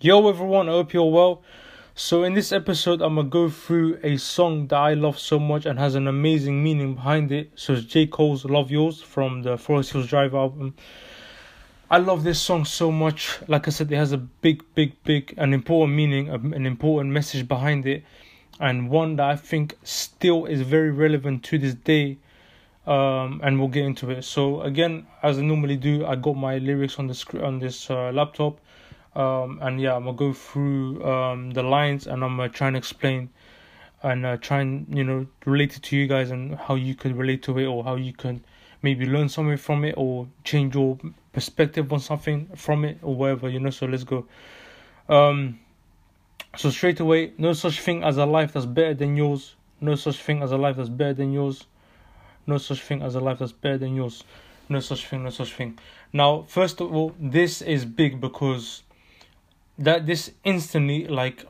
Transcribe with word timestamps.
Yo 0.00 0.28
everyone, 0.28 0.68
I 0.68 0.72
hope 0.72 0.92
you're 0.92 1.10
well. 1.10 1.42
So 1.96 2.22
in 2.22 2.32
this 2.32 2.52
episode, 2.52 3.02
I'm 3.02 3.16
gonna 3.16 3.28
go 3.28 3.48
through 3.48 3.98
a 4.04 4.16
song 4.16 4.68
that 4.68 4.76
I 4.76 4.94
love 4.94 5.18
so 5.18 5.40
much 5.40 5.66
and 5.66 5.76
has 5.76 5.96
an 5.96 6.06
amazing 6.06 6.62
meaning 6.62 6.94
behind 6.94 7.32
it. 7.32 7.50
So 7.56 7.72
it's 7.72 7.82
J 7.82 8.06
Cole's 8.06 8.44
"Love 8.44 8.70
Yours" 8.70 9.02
from 9.02 9.42
the 9.42 9.58
Forest 9.58 9.90
Hills 9.90 10.06
Drive 10.06 10.34
album. 10.34 10.76
I 11.90 11.98
love 11.98 12.22
this 12.22 12.40
song 12.40 12.64
so 12.64 12.92
much. 12.92 13.40
Like 13.48 13.66
I 13.66 13.72
said, 13.72 13.90
it 13.90 13.96
has 13.96 14.12
a 14.12 14.18
big, 14.18 14.62
big, 14.76 14.92
big, 15.02 15.34
an 15.36 15.52
important 15.52 15.96
meaning, 15.96 16.28
an 16.28 16.64
important 16.64 17.12
message 17.12 17.48
behind 17.48 17.84
it, 17.84 18.04
and 18.60 18.90
one 18.90 19.16
that 19.16 19.28
I 19.28 19.34
think 19.34 19.76
still 19.82 20.46
is 20.46 20.60
very 20.60 20.92
relevant 20.92 21.42
to 21.46 21.58
this 21.58 21.74
day. 21.74 22.18
Um, 22.86 23.40
and 23.42 23.58
we'll 23.58 23.68
get 23.68 23.84
into 23.84 24.10
it. 24.10 24.22
So 24.22 24.62
again, 24.62 25.08
as 25.24 25.38
I 25.38 25.42
normally 25.42 25.76
do, 25.76 26.06
I 26.06 26.14
got 26.14 26.36
my 26.36 26.58
lyrics 26.58 27.00
on 27.00 27.08
the 27.08 27.14
screen 27.14 27.42
on 27.42 27.58
this 27.58 27.90
uh, 27.90 28.12
laptop 28.12 28.60
um, 29.18 29.58
and 29.60 29.80
yeah, 29.80 29.96
I'm 29.96 30.04
gonna 30.04 30.16
go 30.16 30.32
through 30.32 31.04
um, 31.04 31.50
the 31.50 31.62
lines 31.62 32.06
and 32.06 32.24
I'm 32.24 32.36
gonna 32.36 32.48
try 32.48 32.68
and 32.68 32.76
explain 32.76 33.30
and 34.02 34.24
uh, 34.24 34.36
try 34.36 34.60
and 34.60 34.86
you 34.96 35.02
know 35.02 35.26
relate 35.44 35.76
it 35.76 35.82
to 35.82 35.96
you 35.96 36.06
guys 36.06 36.30
and 36.30 36.54
how 36.54 36.76
you 36.76 36.94
could 36.94 37.16
relate 37.16 37.42
to 37.42 37.58
it 37.58 37.66
or 37.66 37.82
how 37.82 37.96
you 37.96 38.12
can 38.12 38.44
maybe 38.80 39.06
learn 39.06 39.28
something 39.28 39.56
from 39.56 39.84
it 39.84 39.94
or 39.96 40.28
change 40.44 40.76
your 40.76 40.96
perspective 41.32 41.92
on 41.92 41.98
something 41.98 42.48
from 42.54 42.84
it 42.84 42.98
or 43.02 43.14
whatever 43.14 43.48
you 43.48 43.58
know. 43.58 43.70
So 43.70 43.86
let's 43.86 44.04
go. 44.04 44.24
Um, 45.08 45.58
so 46.56 46.70
straight 46.70 47.00
away, 47.00 47.32
no 47.38 47.52
such 47.54 47.80
thing 47.80 48.04
as 48.04 48.18
a 48.18 48.26
life 48.26 48.52
that's 48.52 48.66
better 48.66 48.94
than 48.94 49.16
yours. 49.16 49.56
No 49.80 49.96
such 49.96 50.16
thing 50.18 50.42
as 50.42 50.52
a 50.52 50.56
life 50.56 50.76
that's 50.76 50.88
better 50.88 51.14
than 51.14 51.32
yours. 51.32 51.66
No 52.46 52.58
such 52.58 52.82
thing 52.82 53.02
as 53.02 53.16
a 53.16 53.20
life 53.20 53.40
that's 53.40 53.52
better 53.52 53.78
than 53.78 53.96
yours. 53.96 54.22
No 54.68 54.80
such 54.80 55.06
thing, 55.06 55.24
no 55.24 55.30
such 55.30 55.54
thing. 55.54 55.78
Now, 56.12 56.44
first 56.46 56.80
of 56.80 56.94
all, 56.94 57.14
this 57.18 57.62
is 57.62 57.84
big 57.84 58.20
because 58.20 58.82
that 59.78 60.06
this 60.06 60.32
instantly 60.44 61.06
like 61.06 61.44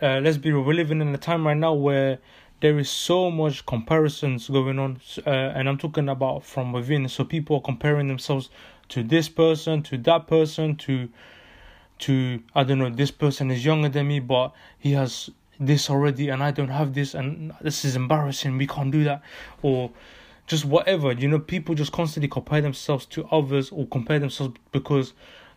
uh, 0.00 0.20
let's 0.22 0.36
be 0.36 0.50
real, 0.50 0.62
we're 0.62 0.74
living 0.74 1.00
in 1.00 1.14
a 1.14 1.18
time 1.18 1.46
right 1.46 1.56
now 1.56 1.72
where 1.72 2.18
there 2.60 2.78
is 2.78 2.90
so 2.90 3.30
much 3.30 3.66
comparisons 3.66 4.48
going 4.48 4.78
on 4.78 5.00
uh, 5.26 5.30
and 5.30 5.68
i'm 5.68 5.78
talking 5.78 6.08
about 6.08 6.44
from 6.44 6.72
within. 6.72 7.08
So 7.08 7.24
people 7.24 7.56
are 7.56 7.62
comparing 7.62 8.08
themselves 8.08 8.50
to 8.90 9.02
this 9.02 9.28
person 9.28 9.82
to 9.82 9.98
that 9.98 10.26
person 10.26 10.76
to 10.76 11.08
to 11.98 12.42
i 12.54 12.62
don't 12.64 12.78
know 12.78 12.90
this 12.90 13.10
person 13.10 13.50
is 13.50 13.64
younger 13.64 13.88
than 13.88 14.08
me 14.08 14.20
but 14.20 14.52
he 14.78 14.92
has 14.92 15.30
this 15.60 15.88
already 15.88 16.28
and 16.28 16.42
i 16.42 16.50
don't 16.50 16.68
have 16.68 16.92
this 16.92 17.14
and 17.14 17.52
this 17.60 17.84
is 17.84 17.94
embarrassing 17.96 18.58
we 18.58 18.66
can't 18.66 18.90
do 18.90 19.04
that. 19.04 19.22
Or 19.62 19.90
just 20.46 20.64
whatever 20.64 21.12
you 21.12 21.28
know 21.28 21.38
people 21.38 21.74
just 21.74 21.92
constantly 21.92 22.28
compare 22.28 22.60
themselves 22.60 23.06
to 23.06 23.24
others 23.26 23.70
or 23.70 23.86
compare 23.86 24.18
themselves 24.18 24.54
because 24.72 25.14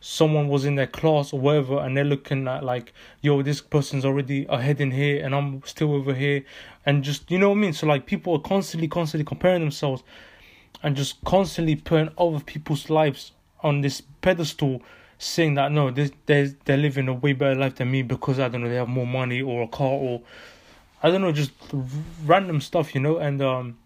someone 0.08 0.48
was 0.48 0.66
in 0.66 0.76
their 0.76 0.86
class 0.86 1.34
or 1.34 1.40
whatever 1.40 1.80
and 1.80 1.98
they're 1.98 2.04
looking 2.04 2.48
at 2.48 2.64
like 2.64 2.94
yo 3.22 3.42
this 3.42 3.60
person's 3.60 4.06
already 4.06 4.46
ahead 4.50 4.80
in 4.80 4.92
here 4.92 5.26
and 5.26 5.34
i'm 5.34 5.64
still 5.66 5.96
over 5.96 6.14
here. 6.14 6.44
And 6.86 7.04
just 7.04 7.32
you 7.32 7.40
know 7.40 7.50
what 7.50 7.56
i 7.58 7.62
mean? 7.62 7.74
So 7.74 7.88
like 7.88 8.06
people 8.06 8.36
are 8.36 8.40
constantly 8.40 8.88
constantly 8.88 9.26
comparing 9.26 9.62
themselves 9.62 10.04
and 10.84 10.96
just 10.96 11.24
constantly 11.24 11.76
putting 11.76 12.12
other 12.20 12.40
people's 12.40 12.92
lives 12.92 13.32
on 13.62 13.82
this 13.82 14.04
pedestal 14.22 14.84
saying 15.18 15.56
that 15.56 15.72
no 15.72 15.90
they 15.90 16.12
they're, 16.28 16.54
they're 16.66 16.78
living 16.78 17.08
a 17.08 17.14
way 17.14 17.34
better 17.34 17.56
life 17.56 17.74
than 17.74 17.90
me 17.90 18.04
because 18.04 18.40
i 18.40 18.48
don't 18.48 18.62
know 18.62 18.70
they 18.70 18.76
have 18.76 18.88
more 18.88 19.08
money 19.08 19.42
or 19.42 19.64
a 19.64 19.68
car 19.68 19.88
or 19.88 20.22
i 21.02 21.10
don't 21.10 21.22
know 21.22 21.32
just 21.32 21.52
random 22.26 22.62
stuff 22.62 22.94
you 22.94 23.02
know? 23.02 23.18
And 23.18 23.42
um 23.42 23.78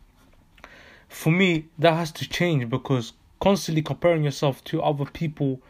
for 1.07 1.31
me 1.31 1.69
that 1.77 1.93
has 1.93 2.11
to 2.11 2.27
change 2.27 2.69
because 2.69 3.13
constantly 3.39 3.81
comparing 3.81 4.25
yourself 4.25 4.61
to 4.65 4.81
other 4.81 5.05
people 5.05 5.61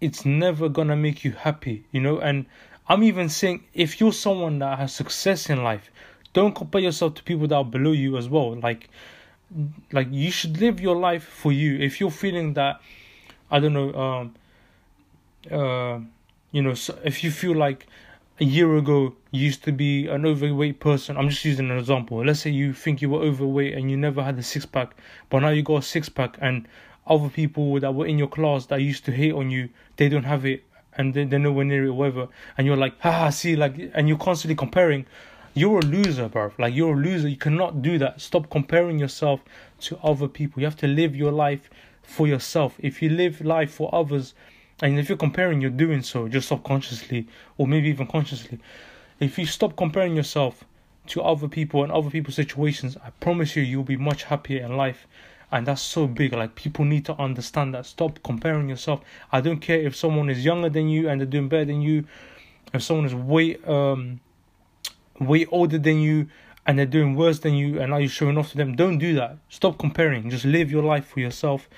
it's 0.00 0.24
never 0.24 0.68
gonna 0.68 0.96
make 0.96 1.24
you 1.24 1.32
happy, 1.32 1.84
you 1.92 2.00
know. 2.00 2.18
And 2.18 2.46
I'm 2.88 3.02
even 3.02 3.28
saying 3.28 3.64
if 3.74 4.00
you're 4.00 4.12
someone 4.12 4.58
that 4.60 4.78
has 4.78 4.94
success 4.94 5.50
in 5.50 5.62
life, 5.62 5.90
don't 6.32 6.54
compare 6.54 6.82
yourself 6.82 7.14
to 7.14 7.22
people 7.22 7.46
that 7.48 7.54
are 7.54 7.64
below 7.64 7.92
you 7.92 8.16
as 8.16 8.28
well. 8.28 8.54
Like, 8.56 8.88
like 9.92 10.08
you 10.10 10.30
should 10.30 10.60
live 10.60 10.80
your 10.80 10.96
life 10.96 11.24
for 11.24 11.52
you. 11.52 11.78
If 11.78 12.00
you're 12.00 12.10
feeling 12.10 12.54
that, 12.54 12.80
I 13.50 13.58
don't 13.58 13.72
know, 13.72 13.94
um, 13.94 14.34
uh, 15.50 16.00
you 16.52 16.62
know, 16.62 16.74
so 16.74 16.98
if 17.04 17.24
you 17.24 17.30
feel 17.30 17.56
like 17.56 17.86
a 18.38 18.44
year 18.44 18.76
ago 18.76 19.14
you 19.30 19.46
used 19.46 19.64
to 19.64 19.72
be 19.72 20.08
an 20.08 20.26
overweight 20.26 20.78
person, 20.78 21.16
I'm 21.16 21.28
just 21.30 21.44
using 21.44 21.70
an 21.70 21.78
example. 21.78 22.24
Let's 22.24 22.40
say 22.40 22.50
you 22.50 22.72
think 22.72 23.00
you 23.00 23.10
were 23.10 23.20
overweight 23.20 23.74
and 23.74 23.90
you 23.90 23.96
never 23.96 24.22
had 24.22 24.38
a 24.38 24.42
six 24.42 24.66
pack, 24.66 24.94
but 25.30 25.40
now 25.40 25.48
you 25.48 25.62
got 25.62 25.78
a 25.78 25.82
six 25.82 26.08
pack 26.08 26.36
and 26.40 26.68
other 27.06 27.28
people 27.28 27.78
that 27.80 27.94
were 27.94 28.06
in 28.06 28.18
your 28.18 28.28
class 28.28 28.66
that 28.66 28.80
used 28.82 29.04
to 29.04 29.12
hate 29.12 29.32
on 29.32 29.50
you, 29.50 29.68
they 29.96 30.08
don't 30.08 30.24
have 30.24 30.44
it 30.44 30.64
and 30.96 31.14
they, 31.14 31.24
they're 31.24 31.38
nowhere 31.38 31.64
near 31.64 31.84
it, 31.86 31.90
whatever. 31.90 32.28
And 32.56 32.66
you're 32.66 32.76
like, 32.76 33.00
haha, 33.00 33.30
see, 33.30 33.56
like, 33.56 33.90
and 33.94 34.08
you're 34.08 34.18
constantly 34.18 34.56
comparing. 34.56 35.06
You're 35.54 35.78
a 35.78 35.82
loser, 35.82 36.28
bro. 36.28 36.52
Like, 36.58 36.74
you're 36.74 36.94
a 36.94 36.96
loser. 36.96 37.28
You 37.28 37.36
cannot 37.36 37.82
do 37.82 37.98
that. 37.98 38.20
Stop 38.20 38.50
comparing 38.50 38.98
yourself 38.98 39.40
to 39.80 39.98
other 40.02 40.28
people. 40.28 40.60
You 40.60 40.66
have 40.66 40.76
to 40.78 40.86
live 40.86 41.14
your 41.14 41.32
life 41.32 41.70
for 42.02 42.26
yourself. 42.26 42.74
If 42.78 43.02
you 43.02 43.10
live 43.10 43.40
life 43.40 43.72
for 43.72 43.94
others, 43.94 44.34
and 44.82 44.98
if 44.98 45.08
you're 45.08 45.18
comparing, 45.18 45.60
you're 45.60 45.70
doing 45.70 46.02
so 46.02 46.28
just 46.28 46.48
subconsciously 46.48 47.26
or 47.56 47.66
maybe 47.66 47.88
even 47.88 48.06
consciously. 48.06 48.58
If 49.20 49.38
you 49.38 49.46
stop 49.46 49.76
comparing 49.76 50.14
yourself 50.14 50.64
to 51.08 51.22
other 51.22 51.48
people 51.48 51.82
and 51.82 51.90
other 51.90 52.10
people's 52.10 52.34
situations, 52.34 52.96
I 53.02 53.10
promise 53.20 53.56
you, 53.56 53.62
you'll 53.62 53.84
be 53.84 53.96
much 53.96 54.24
happier 54.24 54.64
in 54.64 54.76
life 54.76 55.06
and 55.52 55.66
that's 55.66 55.82
so 55.82 56.06
big 56.06 56.32
like 56.32 56.54
people 56.54 56.84
need 56.84 57.04
to 57.06 57.14
understand 57.20 57.74
that. 57.74 57.86
Stop 57.86 58.18
comparing 58.24 58.68
yourself. 58.68 59.00
I 59.30 59.40
don't 59.40 59.60
care 59.60 59.78
if 59.80 59.94
someone 59.94 60.28
is 60.28 60.44
younger 60.44 60.68
than 60.68 60.88
you 60.88 61.08
and 61.08 61.20
they're 61.20 61.26
doing 61.26 61.48
better 61.48 61.66
than 61.66 61.82
you. 61.82 62.04
If 62.72 62.82
someone 62.82 63.06
is 63.06 63.14
way 63.14 63.56
um 63.64 64.20
way 65.20 65.46
older 65.46 65.78
than 65.78 66.00
you 66.00 66.28
and 66.66 66.78
they're 66.78 66.84
doing 66.84 67.14
worse 67.14 67.38
than 67.38 67.54
you 67.54 67.80
and 67.80 67.90
now 67.90 67.98
you're 67.98 68.08
showing 68.08 68.36
off 68.36 68.50
to 68.50 68.56
them 68.56 68.74
don't 68.74 68.98
do 68.98 69.14
that. 69.14 69.38
Stop 69.48 69.78
comparing. 69.78 70.30
Just 70.30 70.44
live 70.44 70.70
your 70.70 70.82
life 70.82 71.06
for 71.06 71.20
yourself. 71.20 71.68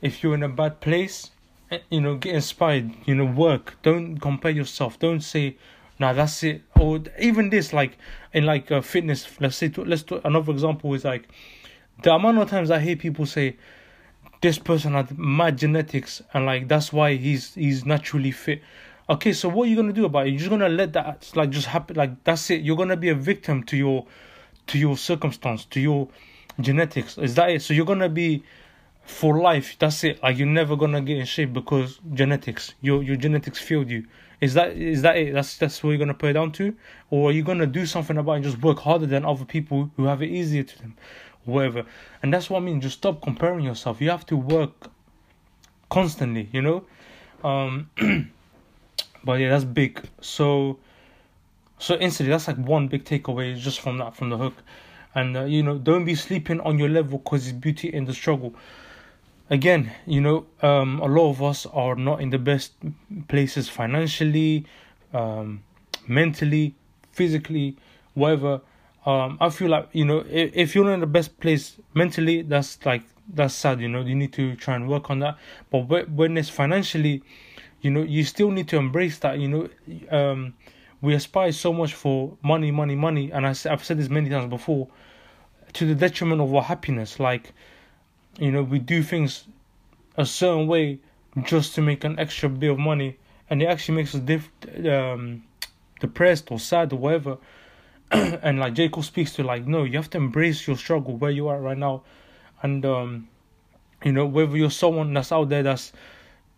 If 0.00 0.22
you're 0.22 0.34
in 0.34 0.42
a 0.42 0.48
bad 0.48 0.80
place 0.80 1.30
eh, 1.70 1.80
you 1.90 2.00
know 2.00 2.16
get 2.16 2.34
inspired. 2.34 2.92
You 3.04 3.14
know 3.14 3.26
work. 3.26 3.76
Don't 3.82 4.18
compare 4.18 4.52
yourself. 4.52 4.98
Don't 4.98 5.20
say 5.20 5.56
nah 5.98 6.14
that's 6.14 6.42
it. 6.42 6.62
Or 6.80 7.00
even 7.20 7.50
this 7.50 7.74
like 7.74 7.98
in 8.32 8.46
like 8.46 8.72
uh, 8.72 8.80
fitness 8.80 9.38
let's 9.38 9.56
say 9.56 9.68
to, 9.68 9.84
let's 9.84 10.02
do 10.02 10.18
another 10.24 10.50
example 10.50 10.94
is 10.94 11.04
like 11.04 11.28
the 12.02 12.12
amount 12.12 12.38
of 12.38 12.50
times 12.50 12.70
I 12.70 12.78
hear 12.80 12.96
people 12.96 13.26
say 13.26 13.56
this 14.40 14.58
person 14.58 14.92
had 14.92 15.18
mad 15.18 15.58
genetics 15.58 16.22
and 16.34 16.46
like 16.46 16.68
that's 16.68 16.92
why 16.92 17.14
he's 17.14 17.54
he's 17.54 17.84
naturally 17.84 18.30
fit. 18.30 18.62
Okay, 19.08 19.32
so 19.32 19.48
what 19.48 19.66
are 19.66 19.70
you 19.70 19.76
gonna 19.76 19.92
do 19.92 20.04
about 20.04 20.26
it? 20.26 20.30
You're 20.30 20.38
just 20.38 20.50
gonna 20.50 20.68
let 20.68 20.92
that 20.94 21.30
like 21.34 21.50
just 21.50 21.66
happen 21.66 21.96
like 21.96 22.24
that's 22.24 22.50
it. 22.50 22.62
You're 22.62 22.76
gonna 22.76 22.96
be 22.96 23.08
a 23.08 23.14
victim 23.14 23.62
to 23.64 23.76
your 23.76 24.06
to 24.68 24.78
your 24.78 24.96
circumstance, 24.96 25.64
to 25.66 25.80
your 25.80 26.08
genetics. 26.60 27.16
Is 27.18 27.34
that 27.36 27.50
it? 27.50 27.62
So 27.62 27.72
you're 27.72 27.86
gonna 27.86 28.08
be 28.08 28.42
for 29.06 29.38
life, 29.38 29.76
that's 29.78 30.02
it. 30.04 30.22
Like 30.22 30.36
you're 30.36 30.48
never 30.48 30.76
gonna 30.76 31.00
get 31.00 31.16
in 31.18 31.24
shape 31.26 31.52
because 31.52 32.00
genetics. 32.12 32.74
Your 32.80 33.02
your 33.02 33.16
genetics 33.16 33.58
failed 33.58 33.88
you. 33.88 34.06
Is 34.40 34.54
that 34.54 34.76
is 34.76 35.02
that 35.02 35.16
it? 35.16 35.32
That's 35.32 35.56
that's 35.56 35.82
what 35.82 35.90
you're 35.90 35.98
gonna 35.98 36.14
put 36.14 36.30
it 36.30 36.34
down 36.34 36.52
to? 36.52 36.74
Or 37.10 37.30
are 37.30 37.32
you 37.32 37.42
gonna 37.42 37.66
do 37.66 37.86
something 37.86 38.18
about 38.18 38.32
it 38.32 38.36
and 38.36 38.44
just 38.44 38.62
work 38.62 38.80
harder 38.80 39.06
than 39.06 39.24
other 39.24 39.44
people 39.44 39.90
who 39.96 40.04
have 40.04 40.22
it 40.22 40.26
easier 40.26 40.64
to 40.64 40.78
them? 40.78 40.96
Whatever. 41.46 41.84
And 42.22 42.32
that's 42.32 42.50
what 42.50 42.58
I 42.58 42.60
mean. 42.60 42.80
Just 42.80 42.98
stop 42.98 43.22
comparing 43.22 43.64
yourself. 43.64 44.00
You 44.00 44.10
have 44.10 44.26
to 44.26 44.36
work 44.36 44.90
constantly, 45.88 46.48
you 46.52 46.62
know. 46.62 46.84
Um, 47.44 47.90
but 49.24 49.40
yeah, 49.40 49.50
that's 49.50 49.64
big. 49.64 50.02
So, 50.20 50.78
so 51.78 51.94
instantly, 51.96 52.30
that's 52.32 52.48
like 52.48 52.58
one 52.58 52.88
big 52.88 53.04
takeaway 53.04 53.56
just 53.56 53.80
from 53.80 53.98
that, 53.98 54.16
from 54.16 54.30
the 54.30 54.36
hook. 54.36 54.54
And 55.14 55.36
uh, 55.36 55.44
you 55.44 55.62
know, 55.62 55.78
don't 55.78 56.04
be 56.04 56.14
sleeping 56.14 56.60
on 56.60 56.78
your 56.78 56.88
level 56.88 57.18
because 57.18 57.46
it's 57.48 57.56
beauty 57.56 57.88
in 57.88 58.04
the 58.04 58.12
struggle. 58.12 58.54
Again, 59.48 59.92
you 60.06 60.20
know, 60.20 60.46
um, 60.60 61.00
a 61.00 61.06
lot 61.06 61.30
of 61.30 61.42
us 61.42 61.66
are 61.66 61.94
not 61.94 62.20
in 62.20 62.30
the 62.30 62.38
best 62.38 62.72
places 63.28 63.68
financially, 63.68 64.66
um, 65.14 65.62
mentally, 66.08 66.74
physically, 67.12 67.76
whatever 68.14 68.60
um, 69.06 69.38
I 69.40 69.50
feel 69.50 69.70
like 69.70 69.88
you 69.92 70.04
know 70.04 70.24
if, 70.28 70.50
if 70.54 70.74
you're 70.74 70.84
not 70.84 70.94
in 70.94 71.00
the 71.00 71.06
best 71.06 71.38
place 71.40 71.76
mentally, 71.94 72.42
that's 72.42 72.84
like 72.84 73.02
that's 73.32 73.54
sad. 73.54 73.80
You 73.80 73.88
know, 73.88 74.00
you 74.00 74.14
need 74.14 74.32
to 74.34 74.56
try 74.56 74.74
and 74.74 74.88
work 74.88 75.10
on 75.10 75.20
that. 75.20 75.38
But 75.70 76.10
when 76.10 76.36
it's 76.36 76.48
financially, 76.48 77.22
you 77.80 77.90
know, 77.90 78.02
you 78.02 78.24
still 78.24 78.50
need 78.50 78.68
to 78.68 78.76
embrace 78.76 79.18
that. 79.18 79.38
You 79.38 79.48
know, 79.48 79.68
um, 80.10 80.54
we 81.00 81.14
aspire 81.14 81.52
so 81.52 81.72
much 81.72 81.94
for 81.94 82.36
money, 82.42 82.70
money, 82.70 82.94
money, 82.94 83.30
and 83.30 83.46
I, 83.46 83.50
I've 83.50 83.84
said 83.84 83.98
this 83.98 84.08
many 84.08 84.28
times 84.28 84.50
before, 84.50 84.88
to 85.74 85.86
the 85.86 85.94
detriment 85.94 86.40
of 86.40 86.54
our 86.54 86.62
happiness. 86.62 87.20
Like, 87.20 87.52
you 88.38 88.50
know, 88.50 88.62
we 88.62 88.78
do 88.78 89.02
things 89.02 89.46
a 90.16 90.26
certain 90.26 90.66
way 90.66 90.98
just 91.44 91.74
to 91.74 91.82
make 91.82 92.04
an 92.04 92.18
extra 92.18 92.48
bit 92.48 92.70
of 92.70 92.78
money, 92.78 93.18
and 93.50 93.62
it 93.62 93.66
actually 93.66 93.96
makes 93.96 94.14
us 94.14 94.20
diff- 94.20 94.50
um, 94.86 95.44
depressed 96.00 96.50
or 96.50 96.58
sad 96.58 96.92
or 96.92 96.96
whatever. 96.96 97.38
and 98.12 98.60
like 98.60 98.74
J. 98.74 98.88
Cole 98.88 99.02
speaks 99.02 99.32
to 99.34 99.42
like 99.42 99.66
no, 99.66 99.84
you 99.84 99.96
have 99.96 100.10
to 100.10 100.18
embrace 100.18 100.66
your 100.66 100.76
struggle 100.76 101.16
where 101.16 101.30
you 101.30 101.48
are 101.48 101.60
right 101.60 101.78
now, 101.78 102.02
and 102.62 102.84
um, 102.86 103.28
you 104.04 104.12
know 104.12 104.26
whether 104.26 104.56
you're 104.56 104.70
someone 104.70 105.12
that's 105.12 105.32
out 105.32 105.48
there 105.48 105.62
that's 105.64 105.92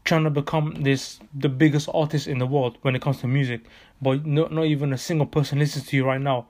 trying 0.05 0.25
to 0.25 0.31
become 0.31 0.75
this 0.83 1.21
the 1.35 1.49
biggest 1.49 1.89
artist 1.95 2.27
in 2.27 2.39
the 2.39 2.47
world 2.47 2.79
when 2.83 2.95
it 2.95 3.03
comes 3.03 3.21
to 3.21 3.27
music, 3.27 3.63
but 4.03 4.27
not 4.27 4.53
not 4.53 4.67
even 4.67 4.93
a 4.93 4.99
single 4.99 5.27
person 5.27 5.59
listens 5.59 5.87
to 5.87 5.97
you 5.97 6.05
right 6.05 6.21
now. 6.21 6.47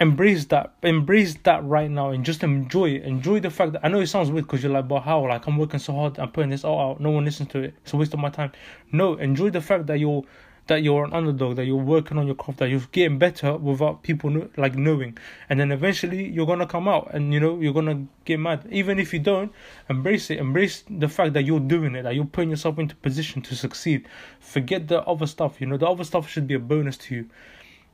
Embrace 0.00 0.46
that, 0.46 0.74
embrace 0.82 1.36
that 1.44 1.62
right 1.62 1.88
now, 1.88 2.10
and 2.10 2.24
just 2.24 2.42
enjoy 2.42 2.90
it. 2.90 3.02
Enjoy 3.04 3.38
the 3.38 3.50
fact 3.50 3.72
that 3.72 3.84
I 3.84 3.88
know 3.88 4.00
it 4.00 4.08
sounds 4.08 4.32
weird 4.32 4.46
because 4.46 4.64
you're 4.64 4.72
like, 4.72 4.88
but 4.88 5.02
how? 5.02 5.28
Like 5.28 5.46
I'm 5.46 5.56
working 5.56 5.78
so 5.78 5.92
hard, 5.92 6.18
I'm 6.18 6.32
putting 6.32 6.50
this 6.50 6.64
all 6.64 6.80
out, 6.80 7.00
no 7.00 7.10
one 7.10 7.24
listens 7.24 7.50
to 7.50 7.60
it. 7.60 7.74
It's 7.84 7.92
a 7.92 7.96
waste 7.96 8.12
of 8.14 8.18
my 8.18 8.30
time. 8.30 8.50
No, 8.90 9.14
enjoy 9.14 9.50
the 9.50 9.60
fact 9.60 9.86
that 9.86 10.00
you're 10.00 10.24
that 10.68 10.82
you're 10.82 11.04
an 11.04 11.12
underdog, 11.12 11.56
that 11.56 11.64
you're 11.64 11.76
working 11.76 12.18
on 12.18 12.26
your 12.26 12.36
craft, 12.36 12.60
that 12.60 12.70
you're 12.70 12.80
getting 12.92 13.18
better 13.18 13.56
without 13.56 14.02
people 14.02 14.30
know, 14.30 14.48
like 14.56 14.74
knowing, 14.76 15.16
and 15.48 15.58
then 15.58 15.72
eventually 15.72 16.28
you're 16.28 16.46
gonna 16.46 16.66
come 16.66 16.88
out, 16.88 17.10
and 17.12 17.32
you 17.32 17.40
know 17.40 17.58
you're 17.58 17.72
gonna 17.72 18.06
get 18.24 18.38
mad. 18.38 18.66
Even 18.70 18.98
if 18.98 19.12
you 19.12 19.18
don't, 19.18 19.52
embrace 19.90 20.30
it. 20.30 20.38
Embrace 20.38 20.84
the 20.88 21.08
fact 21.08 21.32
that 21.32 21.42
you're 21.42 21.60
doing 21.60 21.94
it, 21.94 22.02
that 22.02 22.14
you're 22.14 22.24
putting 22.24 22.50
yourself 22.50 22.78
into 22.78 22.94
position 22.96 23.42
to 23.42 23.54
succeed. 23.56 24.06
Forget 24.40 24.88
the 24.88 25.02
other 25.02 25.26
stuff. 25.26 25.60
You 25.60 25.66
know 25.66 25.76
the 25.76 25.88
other 25.88 26.04
stuff 26.04 26.28
should 26.28 26.46
be 26.46 26.54
a 26.54 26.60
bonus 26.60 26.96
to 26.98 27.14
you. 27.14 27.28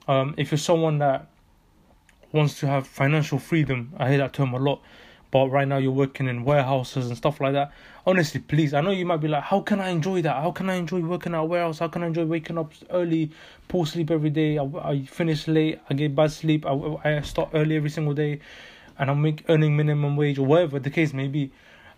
Um, 0.06 0.34
if 0.36 0.50
you're 0.50 0.58
someone 0.58 0.98
that 0.98 1.28
wants 2.32 2.60
to 2.60 2.66
have 2.66 2.86
financial 2.86 3.38
freedom, 3.38 3.94
I 3.98 4.10
hear 4.10 4.18
that 4.18 4.34
term 4.34 4.52
a 4.52 4.58
lot 4.58 4.82
but 5.30 5.48
right 5.48 5.68
now 5.68 5.76
you're 5.76 5.92
working 5.92 6.26
in 6.28 6.44
warehouses 6.44 7.08
and 7.08 7.16
stuff 7.16 7.40
like 7.40 7.52
that. 7.52 7.72
Honestly, 8.06 8.40
please, 8.40 8.72
I 8.72 8.80
know 8.80 8.90
you 8.90 9.04
might 9.04 9.18
be 9.18 9.28
like, 9.28 9.42
how 9.42 9.60
can 9.60 9.80
I 9.80 9.90
enjoy 9.90 10.22
that? 10.22 10.36
How 10.36 10.50
can 10.50 10.70
I 10.70 10.74
enjoy 10.74 11.00
working 11.00 11.34
at 11.34 11.40
a 11.40 11.44
warehouse? 11.44 11.78
How 11.78 11.88
can 11.88 12.02
I 12.02 12.06
enjoy 12.06 12.24
waking 12.24 12.56
up 12.56 12.72
early, 12.90 13.30
poor 13.68 13.84
sleep 13.84 14.10
every 14.10 14.30
day? 14.30 14.58
I, 14.58 14.64
I 14.82 15.04
finish 15.04 15.46
late, 15.46 15.80
I 15.90 15.94
get 15.94 16.14
bad 16.14 16.32
sleep, 16.32 16.64
I, 16.64 16.72
I 17.04 17.20
start 17.20 17.50
early 17.52 17.76
every 17.76 17.90
single 17.90 18.14
day, 18.14 18.40
and 18.98 19.10
I'm 19.10 19.20
make, 19.20 19.44
earning 19.48 19.76
minimum 19.76 20.16
wage 20.16 20.38
or 20.38 20.46
whatever 20.46 20.78
the 20.78 20.90
case 20.90 21.12
may 21.12 21.28
be. 21.28 21.52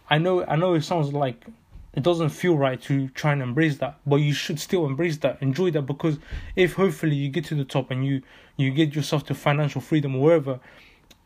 I 0.08 0.18
know, 0.18 0.44
I 0.44 0.56
know 0.56 0.74
it 0.74 0.82
sounds 0.82 1.12
like 1.12 1.46
it 1.94 2.02
doesn't 2.02 2.30
feel 2.30 2.56
right 2.56 2.80
to 2.82 3.08
try 3.08 3.32
and 3.32 3.42
embrace 3.42 3.78
that 3.78 3.98
but 4.06 4.16
you 4.16 4.32
should 4.32 4.60
still 4.60 4.86
embrace 4.86 5.16
that 5.18 5.36
enjoy 5.42 5.72
that 5.72 5.82
because 5.82 6.18
if 6.54 6.74
hopefully 6.74 7.16
you 7.16 7.28
get 7.28 7.44
to 7.44 7.54
the 7.56 7.64
top 7.64 7.90
and 7.90 8.06
you 8.06 8.22
you 8.56 8.70
get 8.70 8.94
yourself 8.94 9.24
to 9.26 9.34
financial 9.34 9.80
freedom 9.80 10.14
or 10.14 10.22
wherever 10.22 10.60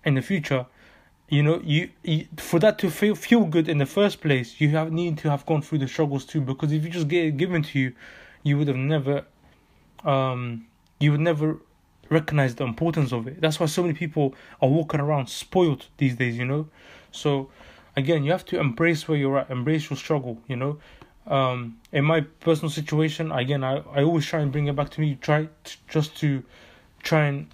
in 0.04 0.14
the 0.14 0.22
future 0.22 0.64
you 1.28 1.42
know 1.42 1.60
you, 1.64 1.90
you, 2.02 2.26
for 2.36 2.58
that 2.58 2.78
to 2.78 2.90
feel 2.90 3.14
feel 3.14 3.44
good 3.44 3.68
in 3.68 3.78
the 3.78 3.86
first 3.86 4.20
place 4.20 4.60
you 4.60 4.68
have 4.70 4.92
need 4.92 5.16
to 5.18 5.30
have 5.30 5.44
gone 5.46 5.62
through 5.62 5.78
the 5.78 5.88
struggles 5.88 6.24
too 6.24 6.40
because 6.40 6.72
if 6.72 6.84
you 6.84 6.90
just 6.90 7.08
get 7.08 7.24
it 7.24 7.36
given 7.36 7.62
to 7.62 7.78
you 7.78 7.92
you 8.42 8.58
would 8.58 8.68
have 8.68 8.76
never 8.76 9.24
um 10.04 10.66
you 11.00 11.10
would 11.10 11.20
never 11.20 11.58
recognize 12.10 12.54
the 12.54 12.64
importance 12.64 13.12
of 13.12 13.26
it. 13.26 13.40
That's 13.40 13.58
why 13.58 13.66
so 13.66 13.82
many 13.82 13.94
people 13.94 14.34
are 14.60 14.68
walking 14.68 15.00
around 15.00 15.28
spoiled 15.28 15.86
these 15.96 16.16
days 16.16 16.36
you 16.36 16.44
know? 16.44 16.68
So 17.10 17.50
again 17.96 18.24
you 18.24 18.30
have 18.30 18.44
to 18.46 18.60
embrace 18.60 19.08
where 19.08 19.18
you're 19.18 19.38
at 19.38 19.50
embrace 19.50 19.90
your 19.90 19.96
struggle 19.96 20.38
you 20.46 20.56
know? 20.56 20.78
Um 21.26 21.78
in 21.90 22.04
my 22.04 22.20
personal 22.20 22.70
situation 22.70 23.32
again 23.32 23.64
i 23.64 23.78
i 23.96 24.02
always 24.02 24.26
try 24.26 24.40
and 24.40 24.52
bring 24.52 24.66
it 24.66 24.76
back 24.76 24.90
to 24.90 25.00
me 25.00 25.16
try 25.20 25.48
to, 25.64 25.76
just 25.88 26.16
to 26.18 26.42
try 27.02 27.24
and 27.24 27.46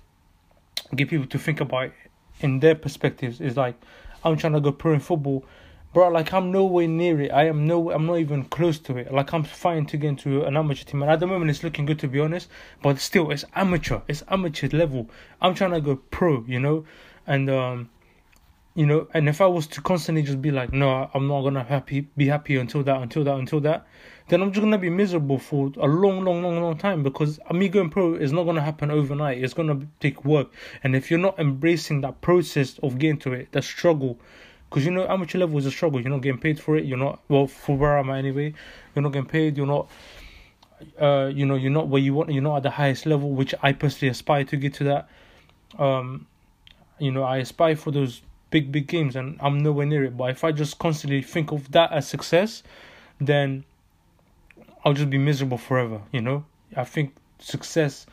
get 0.96 1.08
people 1.08 1.26
to 1.26 1.38
think 1.38 1.60
about 1.60 1.92
in 2.40 2.60
their 2.60 2.74
perspectives 2.74 3.40
is 3.40 3.56
like 3.56 3.74
I'm 4.24 4.36
trying 4.36 4.52
to 4.52 4.60
go 4.60 4.72
pro 4.72 4.92
in 4.92 5.00
football, 5.00 5.44
bro. 5.92 6.08
Like 6.08 6.32
I'm 6.32 6.50
nowhere 6.52 6.88
near 6.88 7.20
it. 7.20 7.30
I 7.30 7.46
am 7.46 7.66
no. 7.66 7.90
I'm 7.90 8.06
not 8.06 8.16
even 8.16 8.44
close 8.44 8.78
to 8.80 8.96
it. 8.98 9.12
Like 9.12 9.32
I'm 9.32 9.44
fighting 9.44 9.86
to 9.86 9.96
get 9.96 10.08
into 10.08 10.44
an 10.44 10.56
amateur 10.56 10.84
team, 10.84 11.02
and 11.02 11.10
at 11.10 11.20
the 11.20 11.26
moment 11.26 11.50
it's 11.50 11.62
looking 11.62 11.86
good 11.86 11.98
to 12.00 12.08
be 12.08 12.20
honest. 12.20 12.48
But 12.82 12.98
still, 12.98 13.30
it's 13.30 13.44
amateur. 13.54 14.00
It's 14.08 14.22
amateur 14.28 14.68
level. 14.68 15.08
I'm 15.40 15.54
trying 15.54 15.72
to 15.72 15.80
go 15.80 15.96
pro, 15.96 16.44
you 16.46 16.60
know, 16.60 16.84
and 17.26 17.48
um, 17.48 17.90
you 18.74 18.86
know, 18.86 19.08
and 19.12 19.28
if 19.28 19.40
I 19.40 19.46
was 19.46 19.66
to 19.68 19.80
constantly 19.80 20.22
just 20.22 20.40
be 20.40 20.50
like, 20.50 20.72
no, 20.72 21.10
I'm 21.12 21.26
not 21.26 21.42
gonna 21.42 21.64
happy 21.64 22.08
be 22.16 22.28
happy 22.28 22.56
until 22.56 22.82
that, 22.84 23.02
until 23.02 23.24
that, 23.24 23.36
until 23.36 23.60
that, 23.60 23.86
then 24.28 24.42
I'm 24.42 24.52
just 24.52 24.62
gonna 24.62 24.78
be 24.78 24.90
miserable 24.90 25.38
for 25.38 25.72
a 25.76 25.88
long, 25.88 26.24
long, 26.24 26.42
long, 26.42 26.62
long 26.62 26.78
time 26.78 27.02
because 27.02 27.40
me 27.52 27.68
going 27.68 27.90
pro 27.90 28.14
is 28.14 28.32
not 28.32 28.44
gonna 28.44 28.60
happen 28.60 28.90
overnight. 28.90 29.42
It's 29.42 29.54
gonna 29.54 29.80
take 29.98 30.24
work, 30.24 30.52
and 30.84 30.94
if 30.94 31.10
you're 31.10 31.18
not 31.18 31.38
embracing 31.38 32.02
that 32.02 32.20
process 32.20 32.78
of 32.78 32.98
getting 32.98 33.18
to 33.18 33.32
it, 33.32 33.50
that 33.52 33.64
struggle, 33.64 34.20
because 34.68 34.84
you 34.84 34.92
know 34.92 35.04
amateur 35.08 35.38
level 35.38 35.58
is 35.58 35.66
a 35.66 35.70
struggle. 35.72 36.00
You're 36.00 36.10
not 36.10 36.22
getting 36.22 36.40
paid 36.40 36.60
for 36.60 36.76
it. 36.76 36.84
You're 36.84 36.96
not 36.96 37.20
well 37.28 37.48
for 37.48 37.76
where 37.76 37.98
I'm 37.98 38.08
at 38.10 38.18
anyway. 38.18 38.54
You're 38.94 39.02
not 39.02 39.12
getting 39.12 39.28
paid. 39.28 39.56
You're 39.56 39.66
not. 39.66 39.90
Uh, 40.98 41.30
you 41.34 41.44
know, 41.44 41.56
you're 41.56 41.72
not 41.72 41.88
where 41.88 42.00
you 42.00 42.14
want. 42.14 42.32
You're 42.32 42.42
not 42.42 42.58
at 42.58 42.62
the 42.62 42.70
highest 42.70 43.04
level, 43.04 43.32
which 43.32 43.54
I 43.62 43.72
personally 43.72 44.10
aspire 44.10 44.44
to 44.44 44.56
get 44.56 44.74
to 44.74 44.84
that. 44.84 45.08
Um, 45.78 46.26
you 46.98 47.10
know, 47.10 47.22
I 47.22 47.38
aspire 47.38 47.76
for 47.76 47.90
those 47.90 48.22
big, 48.50 48.70
big 48.72 48.86
games, 48.86 49.16
and 49.16 49.38
I'm 49.40 49.58
nowhere 49.58 49.86
near 49.86 50.04
it. 50.04 50.16
But 50.16 50.30
if 50.30 50.44
I 50.44 50.52
just 50.52 50.78
constantly 50.78 51.22
think 51.22 51.52
of 51.52 51.70
that 51.72 51.92
as 51.92 52.08
success, 52.08 52.62
then 53.20 53.64
I'll 54.84 54.94
just 54.94 55.10
be 55.10 55.18
miserable 55.18 55.58
forever. 55.58 56.00
You 56.12 56.20
know, 56.22 56.44
I 56.76 56.84
think 56.84 57.14
success, 57.38 58.06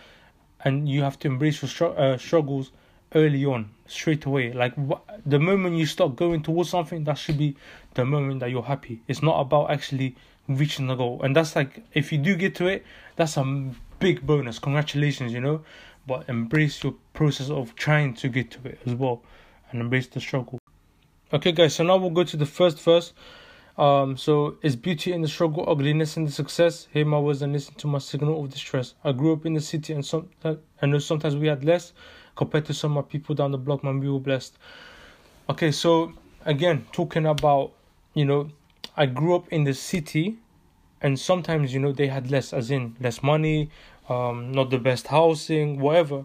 and 0.63 0.87
you 0.87 1.01
have 1.03 1.19
to 1.19 1.27
embrace 1.27 1.61
your 1.61 1.69
str- 1.69 1.97
uh, 1.97 2.17
struggles 2.17 2.71
early 3.15 3.45
on, 3.45 3.69
straight 3.87 4.25
away. 4.25 4.51
Like 4.53 4.73
wh- 4.75 5.01
the 5.25 5.39
moment 5.39 5.77
you 5.77 5.85
start 5.85 6.15
going 6.15 6.43
towards 6.43 6.69
something, 6.69 7.03
that 7.05 7.17
should 7.17 7.37
be 7.37 7.55
the 7.93 8.05
moment 8.05 8.39
that 8.41 8.51
you're 8.51 8.63
happy. 8.63 9.01
It's 9.07 9.23
not 9.23 9.39
about 9.39 9.71
actually 9.71 10.15
reaching 10.47 10.87
the 10.87 10.95
goal, 10.95 11.21
and 11.23 11.35
that's 11.35 11.55
like 11.55 11.83
if 11.93 12.11
you 12.11 12.17
do 12.17 12.35
get 12.35 12.55
to 12.55 12.67
it, 12.67 12.85
that's 13.15 13.37
a 13.37 13.71
big 13.99 14.25
bonus. 14.25 14.59
Congratulations, 14.59 15.33
you 15.33 15.41
know. 15.41 15.63
But 16.05 16.29
embrace 16.29 16.83
your 16.83 16.95
process 17.13 17.49
of 17.49 17.75
trying 17.75 18.13
to 18.15 18.29
get 18.29 18.51
to 18.51 18.69
it 18.69 18.79
as 18.85 18.93
well, 18.93 19.21
and 19.71 19.81
embrace 19.81 20.07
the 20.07 20.19
struggle. 20.19 20.59
Okay, 21.33 21.51
guys. 21.51 21.75
So 21.75 21.83
now 21.83 21.97
we'll 21.97 22.09
go 22.09 22.23
to 22.23 22.37
the 22.37 22.45
first 22.45 22.81
verse. 22.81 23.13
Um, 23.77 24.17
so 24.17 24.57
is 24.63 24.75
beauty 24.75 25.13
in 25.13 25.21
the 25.21 25.27
struggle, 25.27 25.65
ugliness 25.67 26.17
in 26.17 26.25
the 26.25 26.31
success? 26.31 26.87
Hear 26.91 27.05
my 27.05 27.19
words 27.19 27.41
and 27.43 27.53
listen 27.53 27.75
to 27.75 27.87
my 27.87 27.99
signal 27.99 28.43
of 28.43 28.49
distress. 28.49 28.95
I 29.03 29.11
grew 29.11 29.33
up 29.33 29.45
in 29.45 29.53
the 29.53 29.61
city 29.61 29.93
and 29.93 30.03
some 30.03 30.29
I 30.43 30.85
know 30.85 30.97
sometimes 30.97 31.35
we 31.35 31.47
had 31.47 31.63
less 31.63 31.93
compared 32.37 32.65
to 32.65 32.73
some 32.73 32.95
of 32.95 33.05
my 33.05 33.11
people 33.11 33.35
down 33.35 33.51
the 33.51 33.57
block, 33.57 33.83
man, 33.83 33.99
we 33.99 34.09
were 34.09 34.19
blessed. 34.19 34.57
Okay, 35.49 35.71
so 35.71 36.13
again, 36.45 36.85
talking 36.93 37.25
about, 37.25 37.73
you 38.13 38.23
know, 38.23 38.49
I 38.95 39.07
grew 39.07 39.35
up 39.35 39.51
in 39.51 39.63
the 39.63 39.73
city 39.73 40.37
and 41.01 41.19
sometimes, 41.19 41.73
you 41.73 41.79
know, 41.79 41.91
they 41.91 42.07
had 42.07 42.31
less 42.31 42.53
as 42.53 42.71
in 42.71 42.95
less 43.01 43.21
money, 43.21 43.69
um, 44.07 44.51
not 44.51 44.69
the 44.69 44.77
best 44.77 45.07
housing, 45.07 45.79
whatever. 45.79 46.23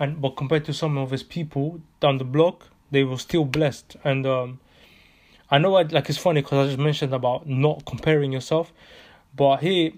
And 0.00 0.20
but 0.20 0.36
compared 0.36 0.64
to 0.66 0.72
some 0.72 0.96
of 0.96 1.10
his 1.10 1.24
people 1.24 1.80
down 2.00 2.18
the 2.18 2.24
block, 2.24 2.68
they 2.90 3.04
were 3.04 3.18
still 3.18 3.44
blessed. 3.44 3.96
And 4.04 4.26
um 4.26 4.60
I 5.50 5.58
know 5.58 5.76
I, 5.76 5.82
like 5.82 6.08
it's 6.08 6.18
funny 6.18 6.42
because 6.42 6.66
I 6.66 6.70
just 6.70 6.78
mentioned 6.78 7.14
about 7.14 7.46
not 7.46 7.84
comparing 7.86 8.32
yourself, 8.32 8.72
but 9.34 9.58
he 9.58 9.94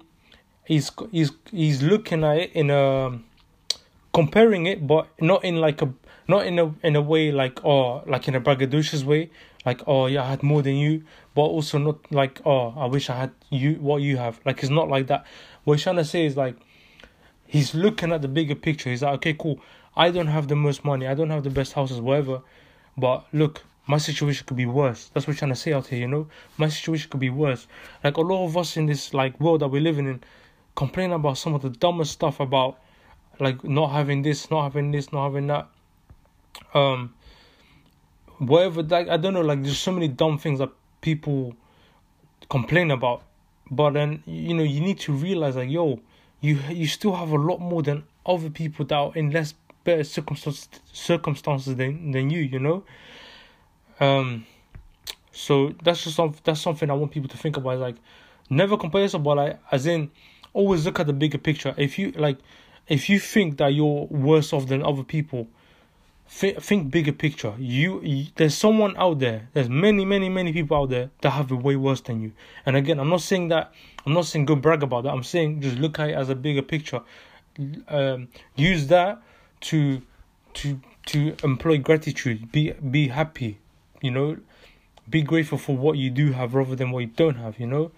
he's 0.64 0.90
he's 1.10 1.32
he's 1.50 1.82
looking 1.82 2.22
at 2.24 2.36
it 2.36 2.52
in 2.52 2.70
a 2.70 3.18
comparing 4.12 4.66
it, 4.66 4.86
but 4.86 5.08
not 5.20 5.44
in 5.44 5.56
like 5.56 5.82
a 5.82 5.92
not 6.28 6.46
in 6.46 6.58
a 6.58 6.72
in 6.84 6.94
a 6.94 7.02
way 7.02 7.32
like 7.32 7.64
oh 7.64 8.02
like 8.06 8.28
in 8.28 8.34
a 8.36 8.40
braggadocious 8.40 9.02
way, 9.02 9.30
like 9.66 9.82
oh 9.88 10.06
yeah 10.06 10.22
I 10.22 10.28
had 10.30 10.42
more 10.42 10.62
than 10.62 10.76
you, 10.76 11.02
but 11.34 11.42
also 11.42 11.78
not 11.78 12.12
like 12.12 12.40
oh 12.46 12.72
I 12.76 12.86
wish 12.86 13.10
I 13.10 13.16
had 13.16 13.32
you 13.50 13.74
what 13.74 14.02
you 14.02 14.16
have. 14.18 14.40
Like 14.44 14.60
it's 14.62 14.70
not 14.70 14.88
like 14.88 15.08
that. 15.08 15.26
What 15.64 15.74
he's 15.74 15.82
trying 15.82 15.96
to 15.96 16.04
say 16.04 16.26
is 16.26 16.36
like 16.36 16.56
he's 17.46 17.74
looking 17.74 18.12
at 18.12 18.22
the 18.22 18.28
bigger 18.28 18.54
picture. 18.54 18.90
He's 18.90 19.02
like 19.02 19.14
okay 19.14 19.34
cool. 19.34 19.60
I 19.96 20.12
don't 20.12 20.28
have 20.28 20.46
the 20.46 20.54
most 20.54 20.84
money. 20.84 21.08
I 21.08 21.14
don't 21.14 21.30
have 21.30 21.42
the 21.42 21.50
best 21.50 21.72
houses, 21.72 22.00
whatever. 22.00 22.42
But 22.96 23.26
look, 23.32 23.62
my 23.86 23.98
situation 23.98 24.46
could 24.46 24.56
be 24.56 24.66
worse. 24.66 25.10
That's 25.12 25.26
what 25.26 25.34
I'm 25.34 25.38
trying 25.38 25.50
to 25.52 25.56
say 25.56 25.72
out 25.72 25.88
here, 25.88 25.98
you 25.98 26.08
know? 26.08 26.28
My 26.58 26.68
situation 26.68 27.10
could 27.10 27.20
be 27.20 27.30
worse. 27.30 27.66
Like 28.04 28.16
a 28.16 28.20
lot 28.20 28.44
of 28.44 28.56
us 28.56 28.76
in 28.76 28.86
this 28.86 29.12
like 29.12 29.38
world 29.40 29.60
that 29.60 29.68
we're 29.68 29.82
living 29.82 30.06
in 30.06 30.22
complain 30.76 31.12
about 31.12 31.38
some 31.38 31.54
of 31.54 31.62
the 31.62 31.70
dumbest 31.70 32.12
stuff 32.12 32.40
about 32.40 32.78
like 33.38 33.64
not 33.64 33.88
having 33.88 34.22
this, 34.22 34.50
not 34.50 34.62
having 34.62 34.92
this, 34.92 35.12
not 35.12 35.24
having 35.24 35.46
that. 35.48 35.68
Um 36.74 37.14
whatever 38.38 38.82
like 38.82 39.08
I 39.08 39.16
don't 39.16 39.34
know, 39.34 39.42
like 39.42 39.62
there's 39.62 39.78
so 39.78 39.92
many 39.92 40.08
dumb 40.08 40.38
things 40.38 40.58
that 40.58 40.70
people 41.00 41.54
complain 42.48 42.90
about. 42.90 43.22
But 43.70 43.90
then 43.94 44.22
you 44.26 44.54
know, 44.54 44.62
you 44.62 44.80
need 44.80 45.00
to 45.00 45.12
realize 45.12 45.56
like 45.56 45.70
yo, 45.70 46.00
you 46.40 46.58
you 46.70 46.86
still 46.86 47.14
have 47.14 47.30
a 47.32 47.38
lot 47.38 47.60
more 47.60 47.82
than 47.82 48.04
other 48.24 48.50
people 48.50 48.84
that 48.84 48.94
are 48.94 49.12
in 49.14 49.30
less 49.30 49.54
better 49.84 50.04
circumstances 50.04 50.68
circumstances 50.92 51.76
than 51.76 52.10
than 52.10 52.30
you, 52.30 52.40
you 52.40 52.58
know? 52.58 52.84
Um, 54.00 54.46
so 55.32 55.74
that's 55.82 56.04
just 56.04 56.16
some, 56.16 56.34
that's 56.44 56.60
something 56.60 56.90
I 56.90 56.94
want 56.94 57.12
people 57.12 57.28
to 57.28 57.36
think 57.36 57.56
about. 57.56 57.78
Like, 57.78 57.96
never 58.48 58.76
compare 58.76 59.02
yourself, 59.02 59.22
but 59.22 59.36
like, 59.36 59.58
as 59.70 59.86
in, 59.86 60.10
always 60.52 60.84
look 60.84 60.98
at 61.00 61.06
the 61.06 61.12
bigger 61.12 61.38
picture. 61.38 61.74
If 61.76 61.98
you 61.98 62.12
like, 62.12 62.38
if 62.88 63.08
you 63.08 63.18
think 63.18 63.58
that 63.58 63.68
you're 63.68 64.06
worse 64.06 64.52
off 64.52 64.66
than 64.66 64.82
other 64.82 65.04
people, 65.04 65.48
think, 66.30 66.90
bigger 66.90 67.12
picture. 67.12 67.54
You, 67.58 68.00
you, 68.02 68.26
there's 68.36 68.54
someone 68.54 68.96
out 68.96 69.18
there. 69.18 69.48
There's 69.52 69.68
many, 69.68 70.04
many, 70.04 70.28
many 70.28 70.52
people 70.52 70.76
out 70.76 70.90
there 70.90 71.10
that 71.22 71.30
have 71.30 71.50
it 71.50 71.56
way 71.56 71.76
worse 71.76 72.00
than 72.00 72.22
you. 72.22 72.32
And 72.64 72.76
again, 72.76 73.00
I'm 73.00 73.08
not 73.08 73.20
saying 73.20 73.48
that. 73.48 73.72
I'm 74.06 74.14
not 74.14 74.26
saying 74.26 74.44
go 74.46 74.56
brag 74.56 74.82
about 74.82 75.04
that. 75.04 75.10
I'm 75.10 75.24
saying 75.24 75.60
just 75.60 75.76
look 75.78 75.98
at 75.98 76.10
it 76.10 76.14
as 76.14 76.30
a 76.30 76.34
bigger 76.34 76.62
picture. 76.62 77.02
Um, 77.88 78.28
use 78.54 78.86
that 78.86 79.20
to 79.62 80.02
to 80.54 80.80
to 81.06 81.34
employ 81.42 81.78
gratitude. 81.78 82.50
Be 82.52 82.72
be 82.72 83.08
happy 83.08 83.58
you 84.00 84.10
know 84.10 84.38
be 85.08 85.22
grateful 85.22 85.58
for 85.58 85.76
what 85.76 85.98
you 85.98 86.10
do 86.10 86.32
have 86.32 86.54
rather 86.54 86.76
than 86.76 86.90
what 86.92 87.00
you 87.00 87.06
don't 87.08 87.36
have 87.36 87.58
you 87.58 87.66
know 87.66 87.90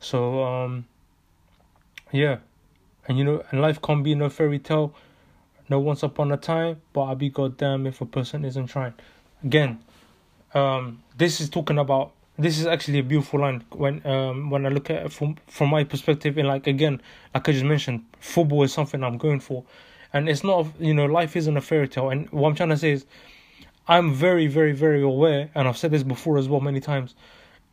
So 0.00 0.44
um, 0.44 0.86
yeah, 2.12 2.38
and 3.08 3.18
you 3.18 3.24
know, 3.24 3.42
and 3.50 3.60
life 3.60 3.80
can't 3.82 4.02
be 4.04 4.14
no 4.14 4.28
fairy 4.30 4.58
tale, 4.58 4.94
no 5.68 5.78
once 5.80 6.02
upon 6.02 6.32
a 6.32 6.36
time. 6.36 6.80
But 6.92 7.02
I'll 7.02 7.14
be 7.16 7.30
goddamn 7.30 7.86
if 7.86 8.00
a 8.00 8.06
person 8.06 8.44
isn't 8.44 8.68
trying. 8.68 8.94
Again, 9.44 9.80
um, 10.54 11.02
this 11.16 11.40
is 11.40 11.48
talking 11.50 11.78
about. 11.78 12.12
This 12.38 12.58
is 12.58 12.66
actually 12.66 12.98
a 12.98 13.02
beautiful 13.02 13.40
line 13.40 13.64
when 13.70 14.06
um 14.06 14.50
when 14.50 14.66
I 14.66 14.68
look 14.68 14.90
at 14.90 15.06
it 15.06 15.12
from 15.12 15.36
from 15.48 15.70
my 15.70 15.84
perspective 15.84 16.36
and 16.38 16.46
like 16.48 16.66
again 16.66 17.00
like 17.34 17.48
I 17.48 17.52
just 17.52 17.64
mentioned 17.64 18.04
football 18.20 18.62
is 18.62 18.72
something 18.74 19.02
I'm 19.02 19.16
going 19.18 19.40
for, 19.40 19.64
and 20.12 20.28
it's 20.28 20.44
not 20.44 20.66
you 20.78 20.94
know 20.94 21.06
life 21.06 21.36
isn't 21.36 21.56
a 21.56 21.60
fairy 21.60 21.88
tale 21.88 22.10
and 22.10 22.30
what 22.30 22.48
I'm 22.48 22.54
trying 22.54 22.70
to 22.70 22.76
say 22.76 22.92
is 22.92 23.06
I'm 23.88 24.12
very, 24.12 24.48
very, 24.48 24.72
very 24.72 25.02
aware, 25.02 25.48
and 25.54 25.68
I've 25.68 25.78
said 25.78 25.92
this 25.92 26.02
before 26.02 26.38
as 26.38 26.48
well 26.48 26.60
many 26.60 26.80
times. 26.80 27.14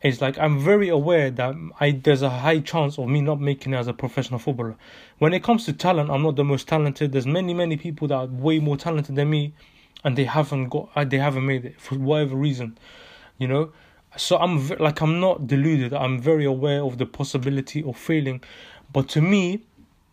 It's 0.04 0.22
like 0.22 0.38
I'm 0.38 0.60
very 0.60 0.90
aware 0.90 1.32
that 1.32 1.56
I 1.80 1.92
there's 1.92 2.22
a 2.22 2.30
high 2.30 2.60
chance 2.60 3.00
of 3.00 3.08
me 3.08 3.22
not 3.22 3.40
making 3.40 3.74
it 3.74 3.78
as 3.78 3.88
a 3.88 3.94
professional 3.94 4.38
footballer. 4.38 4.75
When 5.18 5.34
it 5.34 5.44
comes 5.44 5.66
to 5.66 5.74
talent, 5.74 6.12
I'm 6.12 6.22
not 6.22 6.36
the 6.36 6.44
most 6.44 6.68
talented. 6.68 7.13
There's 7.13 7.25
many, 7.25 7.54
many 7.54 7.78
people 7.78 8.08
that 8.10 8.16
are 8.16 8.25
way 8.28 8.60
more 8.60 8.78
talented 8.78 9.16
than 9.16 9.30
me, 9.30 9.54
and 10.04 10.16
they 10.16 10.25
haven't 10.25 10.70
got, 10.70 10.90
uh, 10.96 11.06
they 11.06 11.18
haven't 11.18 11.46
made 11.46 11.66
it 11.66 11.82
for 11.82 11.96
whatever 11.96 12.36
reason, 12.36 12.78
you 13.40 13.48
know. 13.48 13.72
So 14.16 14.38
I'm 14.38 14.68
like 14.78 15.02
I'm 15.02 15.20
not 15.20 15.48
deluded. 15.48 15.94
I'm 15.94 16.20
very 16.20 16.46
aware 16.46 16.84
of 16.84 17.00
the 17.00 17.08
possibility 17.08 17.82
of 17.82 17.98
failing, 17.98 18.44
but 18.92 19.10
to 19.10 19.22
me, 19.22 19.63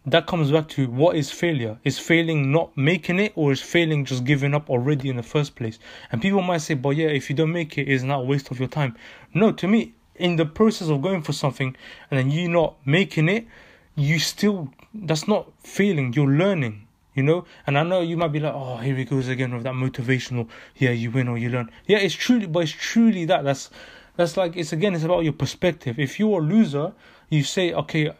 that 0.06 0.26
comes 0.26 0.50
back 0.50 0.68
to 0.68 0.88
what 0.88 1.16
is 1.16 1.30
failure? 1.30 1.78
Is 1.84 1.98
failing 1.98 2.50
not 2.50 2.74
making 2.76 3.18
it, 3.18 3.32
or 3.36 3.52
is 3.52 3.60
failing 3.60 4.04
just 4.04 4.24
giving 4.24 4.54
up 4.54 4.70
already 4.70 5.10
in 5.10 5.16
the 5.16 5.22
first 5.22 5.56
place? 5.56 5.78
And 6.10 6.22
people 6.22 6.42
might 6.42 6.62
say, 6.62 6.74
but 6.74 6.90
yeah, 6.90 7.08
if 7.08 7.28
you 7.28 7.36
don't 7.36 7.52
make 7.52 7.76
it, 7.76 7.88
it's 7.88 8.02
not 8.02 8.20
a 8.20 8.24
waste 8.24 8.50
of 8.50 8.58
your 8.58 8.68
time. 8.68 8.96
No, 9.34 9.52
to 9.52 9.68
me, 9.68 9.94
in 10.14 10.36
the 10.36 10.46
process 10.46 10.88
of 10.88 11.02
going 11.02 11.22
for 11.22 11.32
something 11.32 11.76
and 12.10 12.18
then 12.18 12.30
you 12.30 12.48
not 12.48 12.76
making 12.84 13.28
it, 13.28 13.46
you 13.94 14.18
still, 14.18 14.72
that's 14.94 15.28
not 15.28 15.50
failing, 15.62 16.12
you're 16.12 16.28
learning. 16.28 16.86
You 17.12 17.24
know, 17.24 17.44
and 17.66 17.76
I 17.76 17.82
know 17.82 18.02
you 18.02 18.16
might 18.16 18.30
be 18.30 18.38
like, 18.38 18.54
oh, 18.54 18.76
here 18.76 18.94
he 18.94 19.04
goes 19.04 19.26
again 19.26 19.52
with 19.52 19.64
that 19.64 19.74
motivational. 19.74 20.48
Yeah, 20.76 20.90
you 20.90 21.10
win 21.10 21.26
or 21.26 21.36
you 21.36 21.50
learn. 21.50 21.68
Yeah, 21.86 21.98
it's 21.98 22.14
truly, 22.14 22.46
but 22.46 22.60
it's 22.60 22.72
truly 22.72 23.24
that. 23.24 23.42
That's 23.42 23.68
that's 24.16 24.36
like 24.36 24.56
it's 24.56 24.72
again, 24.72 24.94
it's 24.94 25.02
about 25.02 25.24
your 25.24 25.32
perspective. 25.32 25.98
If 25.98 26.20
you're 26.20 26.38
a 26.38 26.42
loser, 26.42 26.92
you 27.28 27.42
say, 27.42 27.74
okay, 27.74 28.12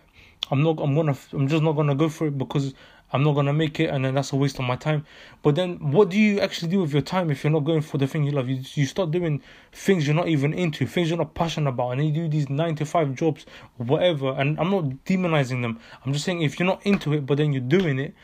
I'm 0.51 0.63
not. 0.63 0.79
I'm 0.81 0.95
gonna. 0.95 1.17
I'm 1.33 1.49
just 1.49 1.63
not 1.63 1.73
gonna 1.73 1.95
go 1.95 2.09
for 2.09 2.27
it 2.27 2.37
because 2.37 2.75
I'm 3.13 3.23
not 3.25 3.35
gonna 3.35 3.53
make 3.53 3.81
it, 3.81 3.91
and 3.91 4.05
then 4.05 4.15
that's 4.15 4.33
a 4.33 4.37
waste 4.37 4.59
of 4.59 4.65
my 4.65 4.77
time. 4.77 5.05
But 5.43 5.55
then, 5.55 5.93
what 5.93 6.11
do 6.11 6.19
you 6.19 6.41
actually 6.41 6.71
do 6.71 6.81
with 6.81 6.93
your 6.93 7.03
time 7.03 7.31
if 7.31 7.43
you're 7.43 7.53
not 7.53 7.65
going 7.65 7.83
for 7.83 7.99
the 7.99 8.07
thing 8.07 8.25
you 8.25 8.33
love? 8.33 8.49
You 8.49 8.63
you 8.75 8.87
start 8.87 9.11
doing 9.11 9.43
things 9.73 10.07
you're 10.07 10.17
not 10.17 10.29
even 10.29 10.53
into, 10.53 10.87
things 10.87 11.09
you're 11.09 11.19
not 11.19 11.35
passionate 11.35 11.71
about, 11.71 11.91
and 11.91 12.05
you 12.05 12.13
do 12.13 12.29
these 12.29 12.49
nine 12.49 12.75
to 12.77 12.87
five 12.87 13.15
jobs, 13.15 13.47
whatever. 13.77 14.33
And 14.33 14.59
I'm 14.61 14.71
not 14.71 14.85
demonizing 15.05 15.63
them. 15.63 15.81
I'm 16.05 16.13
just 16.13 16.25
saying 16.25 16.43
if 16.43 16.59
you're 16.59 16.67
not 16.67 16.85
into 16.87 17.13
it, 17.13 17.27
but 17.27 17.39
then 17.39 17.53
you're 17.53 17.63
doing 17.63 17.99
it, 17.99 18.15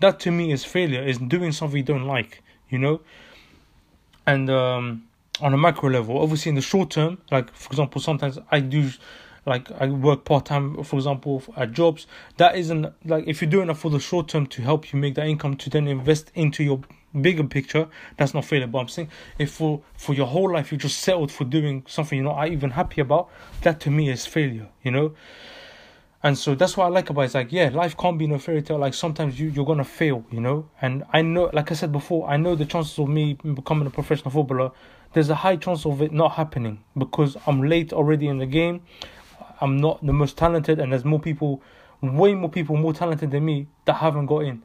that 0.00 0.18
to 0.20 0.30
me 0.30 0.52
is 0.52 0.64
failure. 0.64 1.02
Is 1.02 1.18
doing 1.18 1.52
something 1.52 1.76
you 1.76 1.84
don't 1.84 2.06
like, 2.06 2.42
you 2.68 2.78
know. 2.78 3.00
And 4.26 4.50
um, 4.50 5.04
on 5.40 5.54
a 5.54 5.58
macro 5.58 5.90
level, 5.90 6.20
obviously 6.20 6.50
in 6.50 6.54
the 6.56 6.62
short 6.62 6.90
term, 6.90 7.18
like 7.30 7.52
for 7.54 7.68
example, 7.68 8.00
sometimes 8.00 8.38
I 8.50 8.60
do 8.60 8.90
like 9.44 9.70
I 9.72 9.86
work 9.86 10.24
part 10.24 10.46
time, 10.46 10.82
for 10.84 10.96
example, 10.96 11.42
at 11.56 11.72
jobs. 11.72 12.06
That 12.36 12.56
isn't 12.56 12.92
like 13.04 13.24
if 13.26 13.42
you're 13.42 13.50
doing 13.50 13.70
it 13.70 13.74
for 13.74 13.90
the 13.90 13.98
short 13.98 14.28
term 14.28 14.46
to 14.48 14.62
help 14.62 14.92
you 14.92 14.98
make 14.98 15.14
that 15.16 15.26
income 15.26 15.56
to 15.56 15.70
then 15.70 15.88
invest 15.88 16.30
into 16.34 16.62
your 16.62 16.80
bigger 17.20 17.44
picture. 17.44 17.88
That's 18.16 18.34
not 18.34 18.44
failure. 18.44 18.66
But 18.66 18.78
I'm 18.78 18.88
saying 18.88 19.08
if 19.38 19.52
for 19.52 19.82
for 19.96 20.14
your 20.14 20.26
whole 20.26 20.52
life 20.52 20.70
you 20.70 20.78
just 20.78 21.00
settled 21.00 21.32
for 21.32 21.44
doing 21.44 21.84
something 21.88 22.16
you're 22.18 22.32
not 22.32 22.48
even 22.48 22.70
happy 22.70 23.00
about, 23.00 23.30
that 23.62 23.80
to 23.80 23.90
me 23.90 24.10
is 24.10 24.26
failure. 24.26 24.68
You 24.82 24.92
know. 24.92 25.14
And 26.24 26.38
so 26.38 26.54
that's 26.54 26.76
what 26.76 26.84
I 26.84 26.88
like 26.88 27.10
about 27.10 27.22
it. 27.22 27.24
It's 27.24 27.34
like, 27.34 27.50
yeah, 27.50 27.68
life 27.70 27.96
can't 27.96 28.16
be 28.16 28.28
no 28.28 28.38
fairy 28.38 28.62
tale. 28.62 28.78
Like 28.78 28.94
sometimes 28.94 29.40
you, 29.40 29.48
you're 29.48 29.66
gonna 29.66 29.82
fail, 29.82 30.24
you 30.30 30.40
know? 30.40 30.68
And 30.80 31.02
I 31.12 31.22
know 31.22 31.50
like 31.52 31.72
I 31.72 31.74
said 31.74 31.90
before, 31.90 32.28
I 32.28 32.36
know 32.36 32.54
the 32.54 32.64
chances 32.64 32.96
of 33.00 33.08
me 33.08 33.34
becoming 33.34 33.88
a 33.88 33.90
professional 33.90 34.30
footballer, 34.30 34.70
there's 35.14 35.30
a 35.30 35.34
high 35.34 35.56
chance 35.56 35.84
of 35.84 36.00
it 36.00 36.12
not 36.12 36.32
happening 36.32 36.84
because 36.96 37.36
I'm 37.46 37.62
late 37.62 37.92
already 37.92 38.28
in 38.28 38.38
the 38.38 38.46
game. 38.46 38.82
I'm 39.62 39.76
not 39.76 40.04
the 40.04 40.12
most 40.12 40.36
talented, 40.36 40.80
and 40.80 40.92
there's 40.92 41.04
more 41.04 41.20
people, 41.20 41.62
way 42.02 42.34
more 42.34 42.50
people 42.50 42.76
more 42.76 42.92
talented 42.92 43.30
than 43.30 43.44
me 43.44 43.68
that 43.84 43.94
haven't 43.94 44.26
got 44.26 44.40
in. 44.40 44.62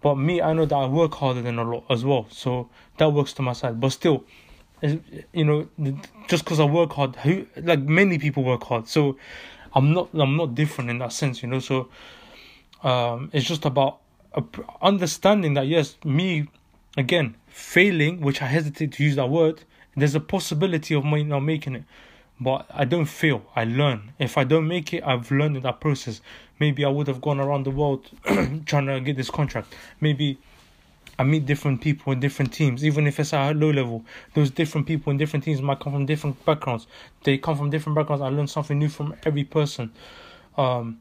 But 0.00 0.16
me, 0.16 0.40
I 0.40 0.54
know 0.54 0.64
that 0.64 0.74
I 0.74 0.86
work 0.86 1.14
harder 1.14 1.42
than 1.42 1.58
a 1.58 1.64
lot 1.64 1.84
as 1.90 2.02
well, 2.02 2.26
so 2.30 2.70
that 2.96 3.12
works 3.12 3.34
to 3.34 3.42
my 3.42 3.52
side. 3.52 3.78
But 3.78 3.90
still, 3.90 4.24
you 4.80 5.44
know, 5.44 5.68
just 6.28 6.44
because 6.44 6.60
I 6.60 6.64
work 6.64 6.92
hard, 6.92 7.14
who 7.16 7.46
like 7.56 7.80
many 7.80 8.18
people 8.18 8.42
work 8.42 8.64
hard, 8.64 8.88
so 8.88 9.18
I'm 9.74 9.92
not 9.92 10.08
I'm 10.14 10.36
not 10.36 10.54
different 10.54 10.88
in 10.88 10.98
that 10.98 11.12
sense, 11.12 11.42
you 11.42 11.48
know. 11.48 11.60
So 11.60 11.88
um, 12.82 13.30
it's 13.34 13.46
just 13.46 13.66
about 13.66 14.00
understanding 14.80 15.54
that 15.54 15.66
yes, 15.66 15.98
me 16.04 16.48
again 16.96 17.36
failing, 17.48 18.22
which 18.22 18.40
I 18.40 18.46
hesitate 18.46 18.92
to 18.92 19.04
use 19.04 19.16
that 19.16 19.28
word. 19.28 19.62
There's 19.94 20.14
a 20.14 20.20
possibility 20.20 20.94
of 20.94 21.04
me 21.04 21.22
not 21.22 21.40
making 21.40 21.76
it 21.76 21.84
but 22.40 22.66
I 22.70 22.84
don't 22.84 23.06
fail. 23.06 23.44
I 23.54 23.64
learn. 23.64 24.12
If 24.18 24.36
I 24.36 24.44
don't 24.44 24.66
make 24.66 24.92
it, 24.92 25.04
I've 25.04 25.30
learned 25.30 25.56
in 25.56 25.62
that 25.62 25.80
process. 25.80 26.20
Maybe 26.58 26.84
I 26.84 26.88
would 26.88 27.06
have 27.08 27.20
gone 27.20 27.40
around 27.40 27.64
the 27.64 27.70
world 27.70 28.08
trying 28.66 28.86
to 28.86 29.00
get 29.00 29.16
this 29.16 29.30
contract. 29.30 29.74
Maybe 30.00 30.38
I 31.18 31.24
meet 31.24 31.46
different 31.46 31.80
people 31.80 32.12
in 32.12 32.20
different 32.20 32.52
teams, 32.52 32.84
even 32.84 33.06
if 33.06 33.20
it's 33.20 33.32
at 33.32 33.52
a 33.52 33.54
low 33.54 33.70
level. 33.70 34.04
Those 34.34 34.50
different 34.50 34.86
people 34.86 35.10
in 35.10 35.18
different 35.18 35.44
teams 35.44 35.60
might 35.60 35.78
come 35.80 35.92
from 35.92 36.06
different 36.06 36.44
backgrounds. 36.44 36.86
They 37.24 37.38
come 37.38 37.56
from 37.56 37.70
different 37.70 37.96
backgrounds. 37.96 38.22
I 38.22 38.28
learn 38.28 38.46
something 38.46 38.78
new 38.78 38.88
from 38.88 39.14
every 39.24 39.44
person, 39.44 39.92
um, 40.56 41.00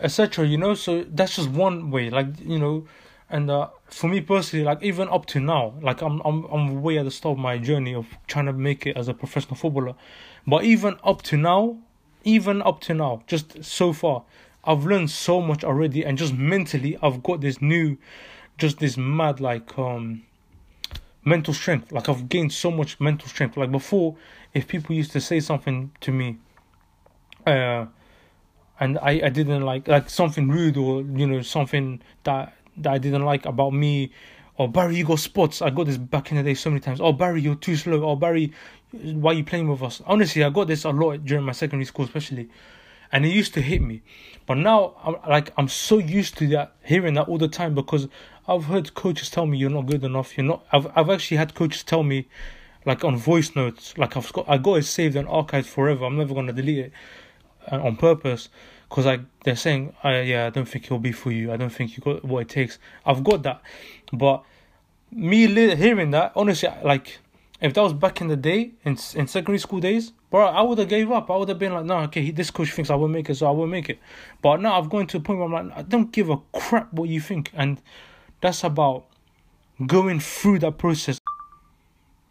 etc. 0.00 0.46
You 0.46 0.58
know, 0.58 0.74
so 0.74 1.04
that's 1.04 1.36
just 1.36 1.50
one 1.50 1.90
way. 1.90 2.10
Like 2.10 2.26
you 2.40 2.58
know, 2.58 2.86
and 3.30 3.50
uh, 3.50 3.68
for 3.86 4.08
me 4.08 4.20
personally, 4.20 4.64
like 4.64 4.82
even 4.82 5.08
up 5.08 5.26
to 5.26 5.40
now, 5.40 5.74
like 5.80 6.02
I'm 6.02 6.20
I'm 6.24 6.44
I'm 6.44 6.82
way 6.82 6.98
at 6.98 7.04
the 7.04 7.10
start 7.10 7.38
of 7.38 7.38
my 7.38 7.58
journey 7.58 7.94
of 7.94 8.06
trying 8.26 8.46
to 8.46 8.52
make 8.52 8.86
it 8.86 8.96
as 8.96 9.08
a 9.08 9.14
professional 9.14 9.56
footballer. 9.56 9.94
But 10.46 10.64
even 10.64 10.96
up 11.04 11.22
to 11.22 11.36
now, 11.36 11.78
even 12.24 12.62
up 12.62 12.80
to 12.82 12.94
now, 12.94 13.22
just 13.26 13.64
so 13.64 13.92
far, 13.92 14.24
I've 14.64 14.84
learned 14.84 15.10
so 15.10 15.40
much 15.40 15.64
already, 15.64 16.04
and 16.04 16.16
just 16.18 16.34
mentally, 16.34 16.96
I've 17.02 17.22
got 17.22 17.40
this 17.40 17.60
new, 17.60 17.96
just 18.58 18.78
this 18.78 18.96
mad 18.96 19.40
like 19.40 19.78
um 19.78 20.22
mental 21.24 21.54
strength. 21.54 21.92
Like 21.92 22.08
I've 22.08 22.28
gained 22.28 22.52
so 22.52 22.70
much 22.70 23.00
mental 23.00 23.28
strength. 23.28 23.56
Like 23.56 23.70
before, 23.70 24.16
if 24.54 24.68
people 24.68 24.94
used 24.94 25.12
to 25.12 25.20
say 25.20 25.40
something 25.40 25.90
to 26.00 26.12
me, 26.12 26.38
uh, 27.46 27.86
and 28.80 28.98
I 28.98 29.20
I 29.24 29.28
didn't 29.28 29.62
like 29.62 29.88
like 29.88 30.10
something 30.10 30.48
rude 30.48 30.76
or 30.76 31.02
you 31.02 31.26
know 31.26 31.42
something 31.42 32.00
that 32.24 32.54
that 32.78 32.92
I 32.92 32.98
didn't 32.98 33.24
like 33.24 33.46
about 33.46 33.72
me. 33.72 34.10
Oh, 34.62 34.68
Barry, 34.68 34.94
you 34.94 35.04
got 35.04 35.18
spots. 35.18 35.60
I 35.60 35.70
got 35.70 35.86
this 35.86 35.96
back 35.96 36.30
in 36.30 36.36
the 36.36 36.44
day 36.44 36.54
so 36.54 36.70
many 36.70 36.78
times. 36.78 37.00
Oh 37.00 37.12
Barry, 37.12 37.40
you're 37.40 37.56
too 37.56 37.74
slow. 37.74 38.08
Oh 38.08 38.14
Barry, 38.14 38.52
why 38.92 39.32
are 39.32 39.34
you 39.34 39.42
playing 39.42 39.66
with 39.66 39.82
us? 39.82 40.00
Honestly, 40.06 40.44
I 40.44 40.50
got 40.50 40.68
this 40.68 40.84
a 40.84 40.90
lot 40.90 41.24
during 41.24 41.44
my 41.44 41.50
secondary 41.50 41.84
school, 41.84 42.04
especially, 42.04 42.48
and 43.10 43.26
it 43.26 43.30
used 43.30 43.54
to 43.54 43.60
hit 43.60 43.82
me. 43.82 44.02
But 44.46 44.58
now, 44.58 44.94
I'm 45.02 45.16
like 45.28 45.52
I'm 45.56 45.66
so 45.66 45.98
used 45.98 46.38
to 46.38 46.46
that, 46.50 46.76
hearing 46.84 47.14
that 47.14 47.26
all 47.26 47.38
the 47.38 47.48
time 47.48 47.74
because 47.74 48.06
I've 48.46 48.66
heard 48.66 48.94
coaches 48.94 49.30
tell 49.30 49.46
me 49.46 49.58
you're 49.58 49.68
not 49.68 49.86
good 49.86 50.04
enough. 50.04 50.38
You're 50.38 50.46
not. 50.46 50.64
I've 50.70 50.86
I've 50.94 51.10
actually 51.10 51.38
had 51.38 51.56
coaches 51.56 51.82
tell 51.82 52.04
me, 52.04 52.28
like 52.86 53.02
on 53.02 53.16
voice 53.16 53.56
notes, 53.56 53.98
like 53.98 54.16
I've 54.16 54.32
got 54.32 54.48
I 54.48 54.58
got 54.58 54.74
it 54.74 54.84
saved 54.84 55.16
and 55.16 55.26
archived 55.26 55.66
forever. 55.66 56.04
I'm 56.04 56.16
never 56.16 56.34
gonna 56.34 56.52
delete 56.52 56.78
it 56.78 56.92
uh, 57.72 57.80
on 57.80 57.96
purpose 57.96 58.48
because 58.88 59.06
like 59.06 59.22
they're 59.42 59.56
saying, 59.56 59.92
I, 60.04 60.20
yeah, 60.20 60.46
I 60.46 60.50
don't 60.50 60.68
think 60.68 60.84
it'll 60.84 61.00
be 61.00 61.10
for 61.10 61.32
you. 61.32 61.50
I 61.50 61.56
don't 61.56 61.70
think 61.70 61.96
you 61.96 62.02
got 62.04 62.24
what 62.24 62.42
it 62.42 62.48
takes. 62.48 62.78
I've 63.04 63.24
got 63.24 63.42
that, 63.42 63.60
but 64.12 64.44
me 65.12 65.46
li- 65.46 65.76
hearing 65.76 66.10
that, 66.12 66.32
honestly, 66.34 66.68
like 66.82 67.18
if 67.60 67.74
that 67.74 67.82
was 67.82 67.92
back 67.92 68.20
in 68.20 68.28
the 68.28 68.36
day 68.36 68.72
in 68.84 68.92
in 69.14 69.26
secondary 69.26 69.58
school 69.58 69.80
days, 69.80 70.12
bro, 70.30 70.46
I 70.46 70.62
would 70.62 70.78
have 70.78 70.88
gave 70.88 71.10
up. 71.10 71.30
I 71.30 71.36
would 71.36 71.48
have 71.48 71.58
been 71.58 71.72
like, 71.72 71.84
no, 71.84 71.98
okay, 72.00 72.30
this 72.30 72.50
coach 72.50 72.72
thinks 72.72 72.90
I 72.90 72.94
will 72.94 73.08
make 73.08 73.30
it, 73.30 73.36
so 73.36 73.46
I 73.46 73.50
will 73.50 73.66
make 73.66 73.88
it. 73.88 73.98
But 74.40 74.60
now 74.60 74.78
I've 74.78 74.90
gone 74.90 75.06
to 75.08 75.18
a 75.18 75.20
point 75.20 75.38
where 75.38 75.46
I'm 75.46 75.68
like, 75.68 75.78
I 75.78 75.82
don't 75.82 76.10
give 76.12 76.28
a 76.30 76.38
crap 76.52 76.92
what 76.92 77.08
you 77.08 77.20
think, 77.20 77.50
and 77.54 77.80
that's 78.40 78.64
about 78.64 79.04
going 79.86 80.20
through 80.20 80.60
that 80.60 80.78
process. 80.78 81.18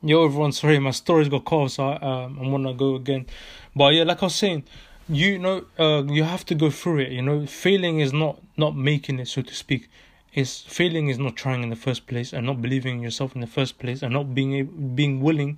Yo, 0.04 0.26
everyone, 0.26 0.52
sorry, 0.52 0.80
my 0.80 0.92
story's 0.92 1.30
got 1.30 1.46
cut, 1.46 1.70
so 1.70 1.88
um, 1.90 2.40
I'm 2.42 2.52
gonna 2.52 2.74
go 2.74 2.96
again. 2.96 3.28
But 3.76 3.94
yeah, 3.94 4.04
like 4.04 4.22
I 4.24 4.26
was 4.26 4.36
saying, 4.36 4.64
you 5.12 5.38
know 5.38 5.66
uh, 5.78 6.04
you 6.08 6.24
have 6.24 6.46
to 6.46 6.56
go 6.56 6.70
through 6.70 7.00
it 7.00 7.12
you 7.12 7.22
know 7.22 7.46
failing 7.46 8.00
is 8.00 8.14
not 8.14 8.40
not 8.58 8.76
making 8.76 9.20
it 9.20 9.28
so 9.28 9.42
to 9.42 9.54
speak 9.54 9.90
is 10.34 10.62
failing 10.62 11.10
is 11.10 11.20
not 11.20 11.36
trying 11.36 11.64
in 11.64 11.70
the 11.70 11.76
first 11.76 12.08
place 12.08 12.34
and 12.34 12.46
not 12.46 12.62
believing 12.62 12.98
in 12.98 13.02
yourself 13.02 13.36
in 13.36 13.42
the 13.42 13.48
first 13.48 13.80
place 13.80 14.02
and 14.02 14.14
not 14.14 14.34
being 14.34 14.54
able, 14.54 14.72
being 14.72 15.22
willing 15.22 15.58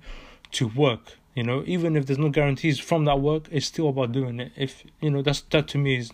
to 0.52 0.68
work 0.68 1.16
you 1.34 1.42
know? 1.42 1.64
Even 1.66 1.96
if 1.96 2.06
there's 2.06 2.18
no 2.18 2.28
guarantees 2.28 2.78
from 2.78 3.04
that 3.04 3.20
work 3.20 3.48
it's 3.50 3.66
still 3.66 3.88
about 3.88 4.12
doing 4.12 4.40
it. 4.40 4.52
If 4.56 4.84
you 5.00 5.10
know 5.10 5.22
that's 5.22 5.42
that 5.42 5.68
to 5.68 5.78
me 5.78 5.96
is 5.96 6.12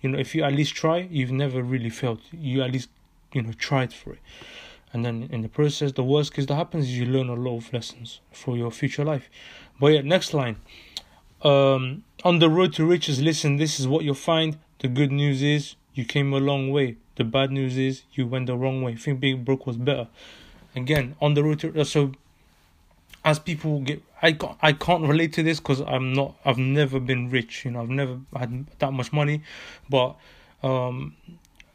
you 0.00 0.08
know 0.08 0.18
if 0.18 0.34
you 0.34 0.44
at 0.44 0.52
least 0.52 0.74
try 0.74 1.08
you've 1.10 1.32
never 1.32 1.62
really 1.62 1.90
failed. 1.90 2.20
You 2.30 2.62
at 2.62 2.72
least 2.72 2.88
you 3.32 3.42
know 3.42 3.52
tried 3.52 3.92
for 3.92 4.12
it. 4.12 4.20
And 4.92 5.04
then 5.04 5.28
in 5.32 5.40
the 5.42 5.48
process 5.48 5.92
the 5.92 6.04
worst 6.04 6.34
case 6.34 6.46
that 6.46 6.54
happens 6.54 6.84
is 6.84 6.98
you 6.98 7.06
learn 7.06 7.28
a 7.28 7.34
lot 7.34 7.56
of 7.56 7.72
lessons 7.72 8.20
for 8.30 8.56
your 8.56 8.70
future 8.70 9.04
life. 9.04 9.30
But 9.80 9.88
yeah 9.88 10.02
next 10.02 10.34
line. 10.34 10.56
Um, 11.42 12.04
on 12.22 12.38
the 12.38 12.48
road 12.48 12.72
to 12.74 12.86
riches, 12.86 13.20
listen, 13.20 13.56
this 13.56 13.80
is 13.80 13.88
what 13.88 14.04
you'll 14.04 14.14
find. 14.14 14.58
The 14.78 14.86
good 14.86 15.10
news 15.10 15.42
is 15.42 15.74
you 15.92 16.04
came 16.04 16.32
a 16.32 16.38
long 16.38 16.70
way. 16.70 16.98
The 17.16 17.24
bad 17.24 17.50
news 17.50 17.76
is 17.76 18.02
you 18.12 18.26
went 18.26 18.46
the 18.46 18.56
wrong 18.56 18.82
way. 18.82 18.96
Think 18.96 19.20
being 19.20 19.44
broke 19.44 19.66
was 19.66 19.76
better. 19.76 20.08
Again, 20.74 21.16
on 21.20 21.34
the 21.34 21.44
road 21.44 21.60
to 21.60 21.84
so 21.84 22.12
as 23.24 23.38
people 23.38 23.80
get 23.80 24.02
I 24.20 24.32
can't, 24.32 24.56
I 24.62 24.72
can't 24.72 25.04
relate 25.06 25.32
to 25.34 25.42
this 25.42 25.60
because 25.60 25.80
I'm 25.80 26.12
not 26.12 26.34
I've 26.44 26.58
never 26.58 27.00
been 27.00 27.30
rich 27.30 27.64
you 27.64 27.70
know 27.70 27.82
I've 27.82 27.88
never 27.88 28.18
had 28.36 28.66
that 28.78 28.92
much 28.92 29.12
money 29.12 29.42
but 29.88 30.16
um 30.62 31.14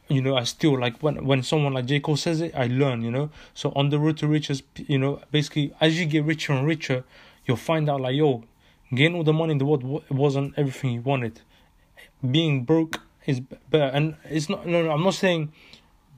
you 0.08 0.22
know 0.22 0.36
I 0.36 0.44
still 0.44 0.78
like 0.78 1.02
when 1.02 1.24
when 1.24 1.42
someone 1.42 1.74
like 1.74 1.86
J 1.86 2.00
Cole 2.00 2.16
says 2.16 2.40
it 2.40 2.54
I 2.54 2.66
learn 2.66 3.02
you 3.02 3.10
know 3.10 3.30
so 3.54 3.72
on 3.74 3.90
the 3.90 3.98
road 3.98 4.18
to 4.18 4.28
riches 4.28 4.62
you 4.76 4.98
know 4.98 5.20
basically 5.30 5.72
as 5.80 5.98
you 5.98 6.06
get 6.06 6.24
richer 6.24 6.52
and 6.52 6.66
richer 6.66 7.04
you'll 7.46 7.56
find 7.56 7.88
out 7.88 8.00
like 8.00 8.16
yo 8.16 8.44
getting 8.94 9.16
all 9.16 9.24
the 9.24 9.32
money 9.32 9.52
in 9.52 9.58
the 9.58 9.64
world 9.64 10.02
wasn't 10.10 10.54
everything 10.56 10.92
you 10.92 11.00
wanted 11.00 11.40
being 12.30 12.64
broke 12.64 13.00
is 13.28 13.40
better 13.40 13.90
and 13.94 14.16
it's 14.24 14.48
not 14.48 14.66
no, 14.66 14.82
no 14.82 14.90
I'm 14.90 15.04
not 15.04 15.14
saying 15.14 15.52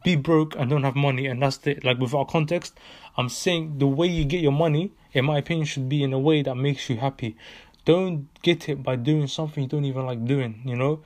be 0.05 0.17
broke 0.17 0.55
and 0.57 0.71
don't 0.71 0.85
have 0.85 0.95
money 0.97 1.27
and 1.27 1.43
that's 1.43 1.59
the 1.59 1.79
like 1.83 1.99
without 1.99 2.29
context 2.29 2.73
i'm 3.19 3.29
saying 3.29 3.77
the 3.79 3.87
way 3.87 4.07
you 4.07 4.25
get 4.25 4.41
your 4.41 4.53
money 4.53 4.93
in 5.13 5.25
my 5.27 5.39
opinion 5.39 5.67
should 5.67 5.89
be 5.89 6.03
in 6.03 6.13
a 6.13 6.19
way 6.19 6.41
that 6.41 6.55
makes 6.55 6.89
you 6.89 6.97
happy. 6.97 7.37
Don't 7.85 8.29
get 8.43 8.69
it 8.69 8.83
by 8.83 8.95
doing 8.95 9.27
something 9.27 9.65
you 9.65 9.69
don't 9.69 9.85
even 9.85 10.07
like 10.07 10.25
doing 10.25 10.63
you 10.65 10.77
know? 10.77 11.03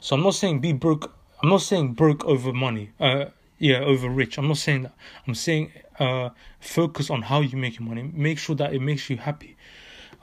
So 0.00 0.16
i'm 0.16 0.22
not 0.22 0.34
saying 0.34 0.60
be 0.60 0.72
broke 0.72 1.14
i'm 1.42 1.48
not 1.48 1.62
saying 1.62 1.94
broke 1.94 2.24
over 2.26 2.52
money 2.52 2.90
uh 3.00 3.26
yeah 3.58 3.78
over 3.78 4.08
rich. 4.10 4.38
I'm 4.38 4.48
not 4.48 4.58
saying 4.58 4.82
that. 4.82 4.94
I'm 5.26 5.34
saying 5.34 5.72
uh 5.98 6.30
focus 6.60 7.10
on 7.10 7.22
how 7.22 7.40
you 7.40 7.56
make 7.56 7.78
your 7.78 7.88
money. 7.88 8.02
Make 8.02 8.38
sure 8.38 8.56
that 8.56 8.74
it 8.74 8.82
makes 8.82 9.08
you 9.08 9.16
happy 9.16 9.56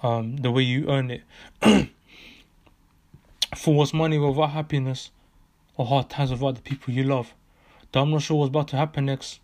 um 0.04 0.38
the 0.38 0.52
way 0.52 0.62
you 0.62 0.88
earn 0.90 1.10
it 1.12 1.24
for 3.56 3.74
what's 3.74 3.94
money 3.94 4.18
without 4.18 4.52
happiness 4.52 5.12
or 5.76 5.86
hard 5.86 6.10
times 6.10 6.32
without 6.32 6.56
the 6.56 6.62
people 6.62 6.94
you 6.94 7.04
love 7.04 7.34
Though 7.92 8.02
I'm 8.02 8.12
not 8.12 8.22
sure 8.22 8.38
what's 8.38 8.50
about 8.50 8.68
to 8.70 8.78
happen 8.78 9.06
next. 9.06 9.40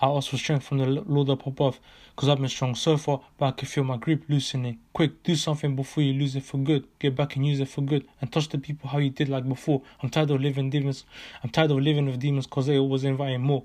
I 0.00 0.08
ask 0.08 0.28
for 0.28 0.36
strength 0.36 0.66
from 0.66 0.78
the 0.78 0.86
Lord 0.86 1.30
up 1.30 1.46
above, 1.46 1.80
because 2.14 2.28
I've 2.28 2.38
been 2.38 2.50
strong 2.50 2.74
so 2.74 2.98
far, 2.98 3.22
but 3.38 3.46
I 3.46 3.50
can 3.52 3.66
feel 3.66 3.84
my 3.84 3.96
grip 3.96 4.24
loosening. 4.28 4.78
Quick, 4.92 5.22
do 5.22 5.34
something 5.34 5.74
before 5.74 6.02
you 6.02 6.12
lose 6.12 6.36
it 6.36 6.42
for 6.42 6.58
good. 6.58 6.86
Get 6.98 7.16
back 7.16 7.36
and 7.36 7.46
use 7.46 7.60
it 7.60 7.68
for 7.68 7.80
good, 7.80 8.06
and 8.20 8.30
touch 8.30 8.50
the 8.50 8.58
people 8.58 8.90
how 8.90 8.98
you 8.98 9.08
did 9.08 9.30
like 9.30 9.48
before. 9.48 9.80
I'm 10.02 10.10
tired 10.10 10.30
of 10.30 10.42
living 10.42 10.68
demons. 10.68 11.04
I'm 11.42 11.48
tired 11.48 11.70
of 11.70 11.78
living 11.78 12.04
with 12.04 12.20
demons 12.20 12.46
because 12.46 12.66
they 12.66 12.76
always 12.76 13.04
inviting 13.04 13.40
more. 13.40 13.64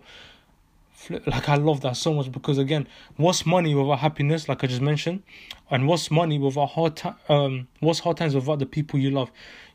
Like 1.10 1.50
I 1.50 1.56
love 1.56 1.82
that 1.82 1.98
so 1.98 2.14
much 2.14 2.32
because 2.32 2.58
again, 2.60 2.88
what's 3.18 3.46
money 3.46 3.74
without 3.76 4.00
happiness? 4.00 4.48
Like 4.48 4.64
I 4.64 4.68
just 4.68 4.82
mentioned, 4.82 5.24
and 5.70 5.88
what's 5.88 6.10
money 6.12 6.40
without 6.40 6.68
hard 6.68 6.96
time? 6.96 7.16
Um, 7.28 7.68
what's 7.82 8.00
hard 8.00 8.18
times 8.18 8.36
without 8.36 8.60
the 8.60 8.66
people 8.66 9.00
you 9.00 9.12
love? 9.12 9.32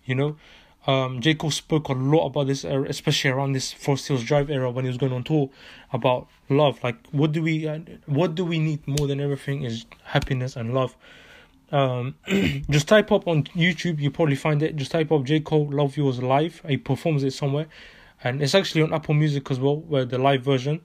You 0.06 0.14
know, 0.14 0.36
um, 0.86 1.20
J. 1.20 1.34
Cole 1.34 1.50
spoke 1.50 1.88
a 1.88 1.92
lot 1.92 2.26
about 2.26 2.46
this, 2.46 2.64
era, 2.64 2.86
especially 2.88 3.30
around 3.30 3.52
this 3.52 3.72
Forest 3.72 4.08
Hills 4.08 4.22
Drive 4.22 4.50
era 4.50 4.70
when 4.70 4.84
he 4.84 4.88
was 4.88 4.98
going 4.98 5.12
on 5.12 5.24
tour 5.24 5.50
about 5.92 6.28
love. 6.48 6.82
Like, 6.82 6.96
what 7.10 7.32
do 7.32 7.42
we, 7.42 7.66
uh, 7.66 7.80
what 8.06 8.36
do 8.36 8.44
we 8.44 8.58
need 8.60 8.86
more 8.86 9.08
than 9.08 9.20
everything 9.20 9.64
is 9.64 9.84
happiness 10.04 10.54
and 10.54 10.72
love. 10.72 10.96
Um, 11.72 12.14
just 12.70 12.86
type 12.86 13.10
up 13.10 13.26
on 13.26 13.44
YouTube, 13.44 13.98
you 13.98 14.12
probably 14.12 14.36
find 14.36 14.62
it. 14.62 14.76
Just 14.76 14.92
type 14.92 15.10
up 15.10 15.24
J. 15.24 15.40
Cole 15.40 15.68
Love 15.70 15.96
Yours 15.96 16.22
live. 16.22 16.62
He 16.68 16.76
performs 16.76 17.24
it 17.24 17.32
somewhere, 17.32 17.66
and 18.22 18.40
it's 18.40 18.54
actually 18.54 18.82
on 18.82 18.94
Apple 18.94 19.14
Music 19.14 19.50
as 19.50 19.58
well, 19.58 19.78
where 19.78 20.04
the 20.04 20.18
live 20.18 20.42
version. 20.42 20.80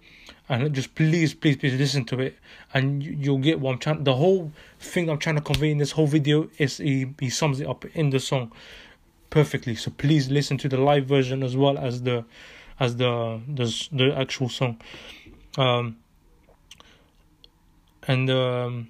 And 0.49 0.73
just 0.73 0.95
please, 0.95 1.35
please, 1.35 1.55
please 1.55 1.75
listen 1.75 2.05
to 2.05 2.19
it, 2.19 2.39
and 2.73 3.03
you'll 3.03 3.37
get 3.37 3.59
what 3.59 3.73
I'm 3.73 3.77
trying. 3.77 4.03
The 4.03 4.15
whole 4.15 4.51
thing 4.79 5.09
I'm 5.09 5.19
trying 5.19 5.35
to 5.35 5.41
convey 5.41 5.69
in 5.69 5.77
this 5.77 5.91
whole 5.91 6.07
video 6.07 6.49
is 6.57 6.77
he 6.77 7.13
he 7.19 7.29
sums 7.29 7.61
it 7.61 7.67
up 7.67 7.85
in 7.95 8.09
the 8.09 8.19
song 8.19 8.51
perfectly. 9.31 9.73
So 9.73 9.89
please 9.89 10.29
listen 10.29 10.59
to 10.59 10.69
the 10.69 10.77
live 10.77 11.07
version 11.07 11.41
as 11.41 11.57
well 11.57 11.79
as 11.79 12.03
the 12.03 12.23
as 12.79 12.97
the 12.97 13.41
the 13.47 13.87
the 13.91 14.15
actual 14.15 14.49
song. 14.49 14.79
Um, 15.57 15.97
and 18.07 18.29
um, 18.29 18.89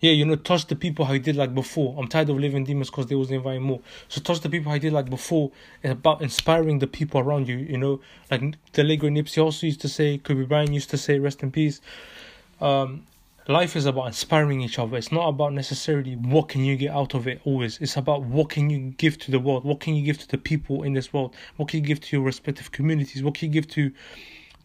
yeah, 0.00 0.12
you 0.12 0.24
know, 0.24 0.36
touch 0.36 0.66
the 0.66 0.76
people 0.76 1.06
how 1.06 1.14
he 1.14 1.18
did 1.18 1.34
like 1.34 1.54
before. 1.54 1.96
I'm 1.98 2.08
tired 2.08 2.28
of 2.28 2.38
living 2.38 2.64
demons 2.64 2.90
because 2.90 3.06
they 3.06 3.14
was 3.14 3.30
inviting 3.30 3.62
more. 3.62 3.80
So 4.08 4.20
touch 4.20 4.40
the 4.40 4.50
people 4.50 4.70
how 4.70 4.74
he 4.74 4.80
did 4.80 4.92
like 4.92 5.08
before. 5.08 5.50
It's 5.82 5.92
about 5.92 6.20
inspiring 6.20 6.78
the 6.78 6.86
people 6.86 7.20
around 7.20 7.48
you. 7.48 7.56
You 7.56 7.78
know, 7.78 8.00
like 8.30 8.56
the 8.72 8.84
late 8.84 9.00
great 9.00 9.12
Nipsey 9.12 9.42
also 9.42 9.66
used 9.66 9.80
to 9.80 9.88
say, 9.88 10.18
Kobe 10.18 10.44
Bryant 10.44 10.72
used 10.72 10.90
to 10.90 10.98
say, 10.98 11.18
"Rest 11.18 11.42
in 11.42 11.50
peace." 11.50 11.80
Um, 12.60 13.06
life 13.46 13.76
is 13.76 13.86
about 13.86 14.06
inspiring 14.06 14.62
each 14.62 14.78
other. 14.78 14.96
It's 14.96 15.12
not 15.12 15.28
about 15.28 15.52
necessarily 15.52 16.16
what 16.16 16.48
can 16.48 16.64
you 16.64 16.76
get 16.76 16.90
out 16.90 17.14
of 17.14 17.26
it 17.26 17.40
always. 17.44 17.78
It's 17.80 17.96
about 17.96 18.22
what 18.22 18.48
can 18.48 18.70
you 18.70 18.94
give 18.96 19.18
to 19.20 19.30
the 19.30 19.38
world, 19.38 19.64
what 19.64 19.80
can 19.80 19.94
you 19.94 20.04
give 20.04 20.18
to 20.18 20.28
the 20.28 20.38
people 20.38 20.82
in 20.82 20.94
this 20.94 21.12
world, 21.12 21.34
what 21.56 21.68
can 21.68 21.80
you 21.80 21.86
give 21.86 22.00
to 22.00 22.16
your 22.16 22.24
respective 22.24 22.72
communities, 22.72 23.22
what 23.22 23.34
can 23.34 23.48
you 23.48 23.52
give 23.52 23.68
to 23.68 23.92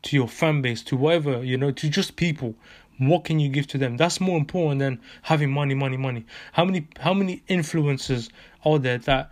to 0.02 0.16
your 0.16 0.30
fan 0.30 0.62
base, 0.62 0.82
to 0.82 0.96
whatever, 0.96 1.44
you 1.44 1.58
know, 1.58 1.72
to 1.72 1.90
just 1.90 2.16
people. 2.16 2.56
What 3.00 3.26
can 3.26 3.38
you 3.40 3.50
give 3.50 3.68
to 3.68 3.78
them? 3.78 3.98
That's 3.98 4.22
more 4.22 4.38
important 4.38 4.80
than 4.80 5.02
having 5.24 5.52
money, 5.52 5.74
money, 5.74 5.98
money. 5.98 6.26
How 6.54 6.64
many 6.64 6.88
how 7.00 7.14
many 7.14 7.44
influencers 7.50 8.30
are 8.64 8.80
there 8.80 8.98
that 9.00 9.30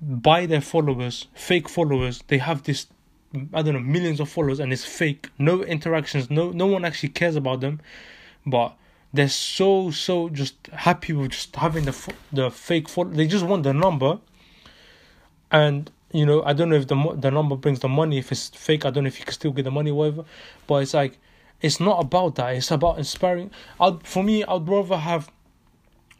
by 0.00 0.46
their 0.46 0.60
followers, 0.60 1.26
fake 1.34 1.68
followers, 1.68 2.24
they 2.26 2.38
have 2.38 2.64
this 2.64 2.86
I 3.52 3.60
don't 3.62 3.74
know, 3.74 3.80
millions 3.80 4.20
of 4.20 4.28
followers 4.28 4.58
and 4.58 4.72
it's 4.72 4.84
fake. 4.84 5.28
No 5.38 5.62
interactions, 5.62 6.28
no 6.28 6.50
no 6.50 6.66
one 6.66 6.84
actually 6.84 7.10
cares 7.10 7.36
about 7.36 7.60
them 7.60 7.80
but 8.50 8.74
they're 9.12 9.28
so 9.28 9.90
so 9.90 10.28
just 10.28 10.54
happy 10.72 11.12
with 11.12 11.32
just 11.32 11.56
having 11.56 11.84
the 11.84 12.12
the 12.32 12.50
fake 12.50 12.88
photo. 12.88 13.10
They 13.10 13.26
just 13.26 13.44
want 13.44 13.62
the 13.62 13.72
number, 13.72 14.18
and 15.50 15.90
you 16.12 16.26
know 16.26 16.42
I 16.42 16.52
don't 16.52 16.68
know 16.68 16.76
if 16.76 16.86
the 16.86 17.16
the 17.16 17.30
number 17.30 17.56
brings 17.56 17.80
the 17.80 17.88
money. 17.88 18.18
If 18.18 18.32
it's 18.32 18.48
fake, 18.48 18.84
I 18.84 18.90
don't 18.90 19.04
know 19.04 19.08
if 19.08 19.18
you 19.18 19.24
can 19.24 19.34
still 19.34 19.52
get 19.52 19.64
the 19.64 19.70
money, 19.70 19.92
whatever. 19.92 20.24
But 20.66 20.82
it's 20.82 20.94
like 20.94 21.18
it's 21.60 21.80
not 21.80 22.00
about 22.00 22.36
that. 22.36 22.54
It's 22.54 22.70
about 22.70 22.98
inspiring. 22.98 23.50
I'd 23.80 24.06
for 24.06 24.22
me, 24.22 24.44
I'd 24.44 24.68
rather 24.68 24.98
have, 24.98 25.30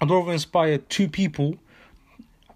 I'd 0.00 0.10
rather 0.10 0.32
inspire 0.32 0.78
two 0.78 1.08
people. 1.08 1.56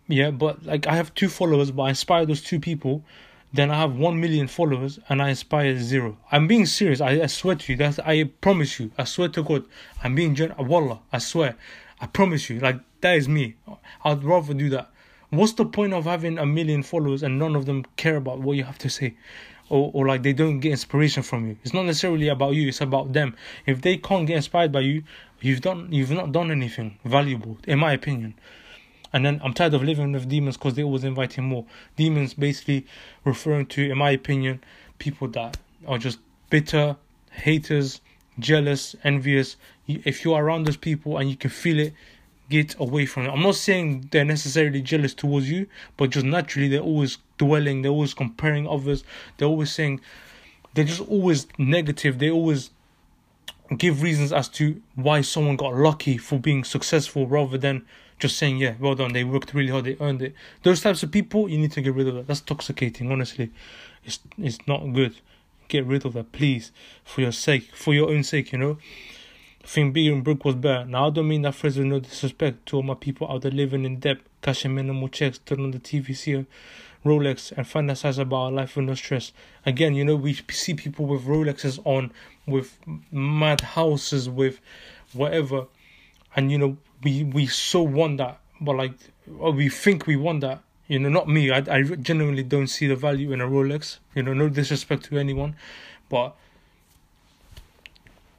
Yeah, 0.08 0.30
but 0.30 0.64
like 0.64 0.86
I 0.86 0.96
have 0.96 1.14
two 1.14 1.28
followers, 1.28 1.70
but 1.70 1.84
I 1.84 1.88
inspire 1.90 2.26
those 2.26 2.42
two 2.42 2.58
people 2.58 3.04
then 3.52 3.70
I 3.70 3.78
have 3.80 3.96
1 3.96 4.18
million 4.18 4.48
followers 4.48 4.98
and 5.08 5.20
I 5.20 5.28
inspire 5.28 5.78
zero. 5.78 6.16
I'm 6.30 6.46
being 6.46 6.66
serious. 6.66 7.00
I, 7.00 7.22
I 7.22 7.26
swear 7.26 7.56
to 7.56 7.72
you. 7.72 7.76
That's, 7.76 7.98
I 7.98 8.24
promise 8.24 8.80
you. 8.80 8.90
I 8.96 9.04
swear 9.04 9.28
to 9.28 9.42
God. 9.42 9.64
I'm 10.02 10.14
being 10.14 10.34
genuine. 10.34 10.66
Wallah. 10.66 11.00
I 11.12 11.18
swear. 11.18 11.56
I 12.00 12.06
promise 12.06 12.48
you. 12.48 12.60
Like, 12.60 12.80
that 13.02 13.16
is 13.16 13.28
me. 13.28 13.56
I'd 14.04 14.24
rather 14.24 14.54
do 14.54 14.70
that. 14.70 14.90
What's 15.30 15.52
the 15.52 15.64
point 15.64 15.92
of 15.92 16.04
having 16.04 16.38
a 16.38 16.46
million 16.46 16.82
followers 16.82 17.22
and 17.22 17.38
none 17.38 17.56
of 17.56 17.66
them 17.66 17.84
care 17.96 18.16
about 18.16 18.40
what 18.40 18.56
you 18.56 18.64
have 18.64 18.78
to 18.78 18.90
say? 18.90 19.14
Or, 19.68 19.90
or 19.94 20.06
like 20.06 20.22
they 20.22 20.32
don't 20.34 20.60
get 20.60 20.72
inspiration 20.72 21.22
from 21.22 21.48
you. 21.48 21.56
It's 21.62 21.72
not 21.72 21.86
necessarily 21.86 22.28
about 22.28 22.54
you, 22.54 22.68
it's 22.68 22.80
about 22.80 23.12
them. 23.12 23.36
If 23.64 23.80
they 23.80 23.96
can't 23.96 24.26
get 24.26 24.36
inspired 24.36 24.72
by 24.72 24.80
you, 24.80 25.04
you've 25.40 25.62
done 25.62 25.88
you've 25.90 26.10
not 26.10 26.32
done 26.32 26.50
anything 26.50 26.98
valuable, 27.04 27.56
in 27.66 27.78
my 27.78 27.92
opinion. 27.92 28.34
And 29.12 29.24
then 29.26 29.40
I'm 29.44 29.52
tired 29.52 29.74
of 29.74 29.82
living 29.82 30.12
with 30.12 30.28
demons 30.28 30.56
because 30.56 30.74
they 30.74 30.82
always 30.82 31.04
invite 31.04 31.36
inviting 31.36 31.44
more. 31.44 31.66
Demons 31.96 32.34
basically 32.34 32.86
referring 33.24 33.66
to, 33.66 33.90
in 33.90 33.98
my 33.98 34.10
opinion, 34.10 34.62
people 34.98 35.28
that 35.28 35.58
are 35.86 35.98
just 35.98 36.18
bitter, 36.48 36.96
haters, 37.30 38.00
jealous, 38.38 38.96
envious. 39.04 39.56
If 39.86 40.24
you 40.24 40.32
are 40.34 40.44
around 40.44 40.66
those 40.66 40.76
people 40.76 41.18
and 41.18 41.28
you 41.28 41.36
can 41.36 41.50
feel 41.50 41.78
it, 41.78 41.94
get 42.48 42.78
away 42.78 43.06
from 43.06 43.24
it. 43.24 43.30
I'm 43.30 43.42
not 43.42 43.54
saying 43.54 44.08
they're 44.10 44.24
necessarily 44.24 44.82
jealous 44.82 45.14
towards 45.14 45.50
you, 45.50 45.66
but 45.96 46.10
just 46.10 46.26
naturally 46.26 46.68
they're 46.68 46.80
always 46.80 47.18
dwelling, 47.38 47.82
they're 47.82 47.90
always 47.90 48.14
comparing 48.14 48.68
others, 48.68 49.04
they're 49.36 49.48
always 49.48 49.72
saying, 49.72 50.00
they're 50.74 50.84
just 50.84 51.00
always 51.00 51.46
negative, 51.58 52.18
they 52.18 52.30
always 52.30 52.70
give 53.78 54.02
reasons 54.02 54.32
as 54.32 54.48
to 54.50 54.82
why 54.94 55.22
someone 55.22 55.56
got 55.56 55.74
lucky 55.74 56.18
for 56.18 56.38
being 56.38 56.62
successful 56.62 57.26
rather 57.26 57.56
than 57.56 57.86
just 58.22 58.38
saying, 58.38 58.56
yeah, 58.58 58.74
well 58.78 58.94
done, 58.94 59.12
they 59.12 59.24
worked 59.24 59.52
really 59.52 59.70
hard, 59.70 59.84
they 59.84 59.96
earned 60.00 60.22
it. 60.22 60.32
Those 60.62 60.80
types 60.80 61.02
of 61.02 61.10
people, 61.10 61.48
you 61.48 61.58
need 61.58 61.72
to 61.72 61.82
get 61.82 61.92
rid 61.92 62.06
of 62.06 62.14
that. 62.14 62.28
That's 62.28 62.40
toxicating, 62.40 63.10
honestly. 63.10 63.50
It's 64.04 64.20
it's 64.38 64.58
not 64.68 64.92
good. 64.92 65.16
Get 65.66 65.84
rid 65.84 66.06
of 66.06 66.12
that, 66.12 66.30
please, 66.30 66.70
for 67.04 67.20
your 67.20 67.32
sake, 67.32 67.74
for 67.74 67.92
your 67.92 68.08
own 68.10 68.22
sake, 68.22 68.52
you 68.52 68.58
know. 68.58 68.78
I 69.64 69.66
think 69.66 69.92
being 69.92 70.22
broke 70.22 70.44
was 70.44 70.54
better. 70.54 70.84
Now, 70.84 71.08
I 71.08 71.10
don't 71.10 71.26
mean 71.26 71.42
that 71.42 71.56
phrase 71.56 71.76
with 71.76 71.86
no 71.86 71.98
disrespect 71.98 72.66
to 72.66 72.76
all 72.76 72.82
my 72.84 72.94
people 72.94 73.28
out 73.28 73.42
there 73.42 73.50
living 73.50 73.84
in 73.84 73.98
debt, 73.98 74.18
cashing 74.40 74.74
minimal 74.74 75.08
checks, 75.08 75.38
turn 75.38 75.60
on 75.60 75.72
the 75.72 75.80
TV, 75.80 76.16
see 76.16 76.34
a 76.34 76.46
Rolex, 77.04 77.52
and 77.56 77.66
fantasize 77.66 78.18
about 78.18 78.36
our 78.36 78.52
life 78.52 78.76
with 78.76 78.84
no 78.84 78.94
stress. 78.94 79.32
Again, 79.66 79.94
you 79.94 80.04
know, 80.04 80.14
we 80.14 80.34
see 80.50 80.74
people 80.74 81.06
with 81.06 81.24
Rolexes 81.24 81.80
on, 81.84 82.12
with 82.46 82.78
mad 83.10 83.60
houses, 83.60 84.28
with 84.28 84.60
whatever, 85.12 85.66
and 86.36 86.52
you 86.52 86.58
know, 86.58 86.76
we 87.02 87.24
we 87.24 87.46
so 87.46 87.82
want 87.82 88.18
that, 88.18 88.40
but 88.60 88.76
like 88.76 88.92
or 89.38 89.52
we 89.52 89.68
think 89.68 90.06
we 90.06 90.16
want 90.16 90.40
that. 90.42 90.62
You 90.88 90.98
know, 90.98 91.08
not 91.08 91.28
me. 91.28 91.50
I 91.50 91.58
I 91.58 91.82
genuinely 91.82 92.42
don't 92.42 92.68
see 92.68 92.86
the 92.86 92.96
value 92.96 93.32
in 93.32 93.40
a 93.40 93.46
Rolex. 93.46 93.98
You 94.14 94.22
know, 94.22 94.34
no 94.34 94.48
disrespect 94.48 95.04
to 95.04 95.18
anyone, 95.18 95.56
but 96.08 96.36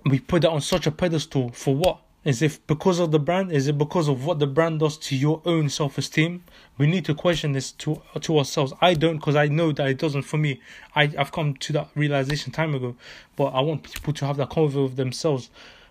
we 0.06 0.20
put 0.20 0.42
that 0.42 0.52
on 0.52 0.62
such 0.62 0.86
a 0.86 0.92
pedestal 0.92 1.50
for 1.52 1.76
what? 1.76 2.00
Is 2.24 2.42
it 2.42 2.60
because 2.68 3.00
of 3.00 3.12
the 3.12 3.20
brand? 3.20 3.52
Is 3.52 3.68
it 3.68 3.78
because 3.78 4.08
of 4.08 4.26
what 4.26 4.40
the 4.40 4.48
brand 4.48 4.80
does 4.80 4.98
to 4.98 5.16
your 5.16 5.42
own 5.46 5.68
self 5.68 5.98
esteem? 5.98 6.44
We 6.78 6.88
need 6.88 7.04
to 7.06 7.14
question 7.14 7.52
this 7.52 7.74
to 7.74 8.02
to 8.22 8.38
ourselves. 8.38 8.72
I 8.80 8.94
don't 8.94 9.18
because 9.18 9.36
I 9.36 9.48
know 9.48 9.74
that 9.74 9.88
it 9.90 9.98
doesn't 9.98 10.22
for 10.24 10.38
me. 10.38 10.62
I, 10.96 11.12
I've 11.18 11.34
come 11.34 11.56
to 11.56 11.74
that 11.74 11.90
realization 11.96 12.54
time 12.54 12.76
ago. 12.76 12.96
But 13.36 13.48
I 13.48 13.60
want 13.60 13.84
people 13.84 14.14
to 14.14 14.26
have 14.26 14.38
that 14.38 14.50
convo 14.52 14.84
with 14.84 14.96
themselves. 14.96 15.50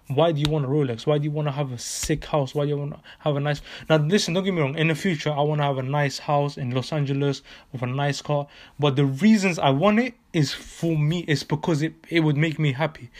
Why 0.08 0.32
do 0.32 0.40
you 0.40 0.50
want 0.50 0.64
a 0.64 0.68
Rolex? 0.68 1.06
Why 1.06 1.18
do 1.18 1.24
you 1.24 1.30
want 1.30 1.48
to 1.48 1.52
have 1.52 1.72
a 1.72 1.78
sick 1.78 2.24
house? 2.24 2.54
Why 2.54 2.64
do 2.64 2.70
you 2.70 2.76
want 2.76 2.92
to 2.92 3.00
have 3.20 3.36
a 3.36 3.40
nice 3.40 3.62
now 3.88 3.96
listen, 3.96 4.34
don't 4.34 4.44
get 4.44 4.52
me 4.52 4.60
wrong, 4.60 4.76
in 4.76 4.88
the 4.88 4.94
future 4.94 5.30
I 5.30 5.40
want 5.42 5.60
to 5.60 5.64
have 5.64 5.78
a 5.78 5.82
nice 5.82 6.18
house 6.18 6.56
in 6.56 6.72
Los 6.72 6.92
Angeles 6.92 7.42
with 7.72 7.82
a 7.82 7.86
nice 7.86 8.20
car. 8.20 8.46
But 8.78 8.96
the 8.96 9.06
reasons 9.06 9.58
I 9.58 9.70
want 9.70 10.00
it 10.00 10.14
is 10.32 10.52
for 10.52 10.96
me, 10.96 11.20
it's 11.28 11.42
because 11.42 11.82
it, 11.82 11.94
it 12.08 12.20
would 12.20 12.36
make 12.36 12.58
me 12.58 12.72
happy. 12.72 13.10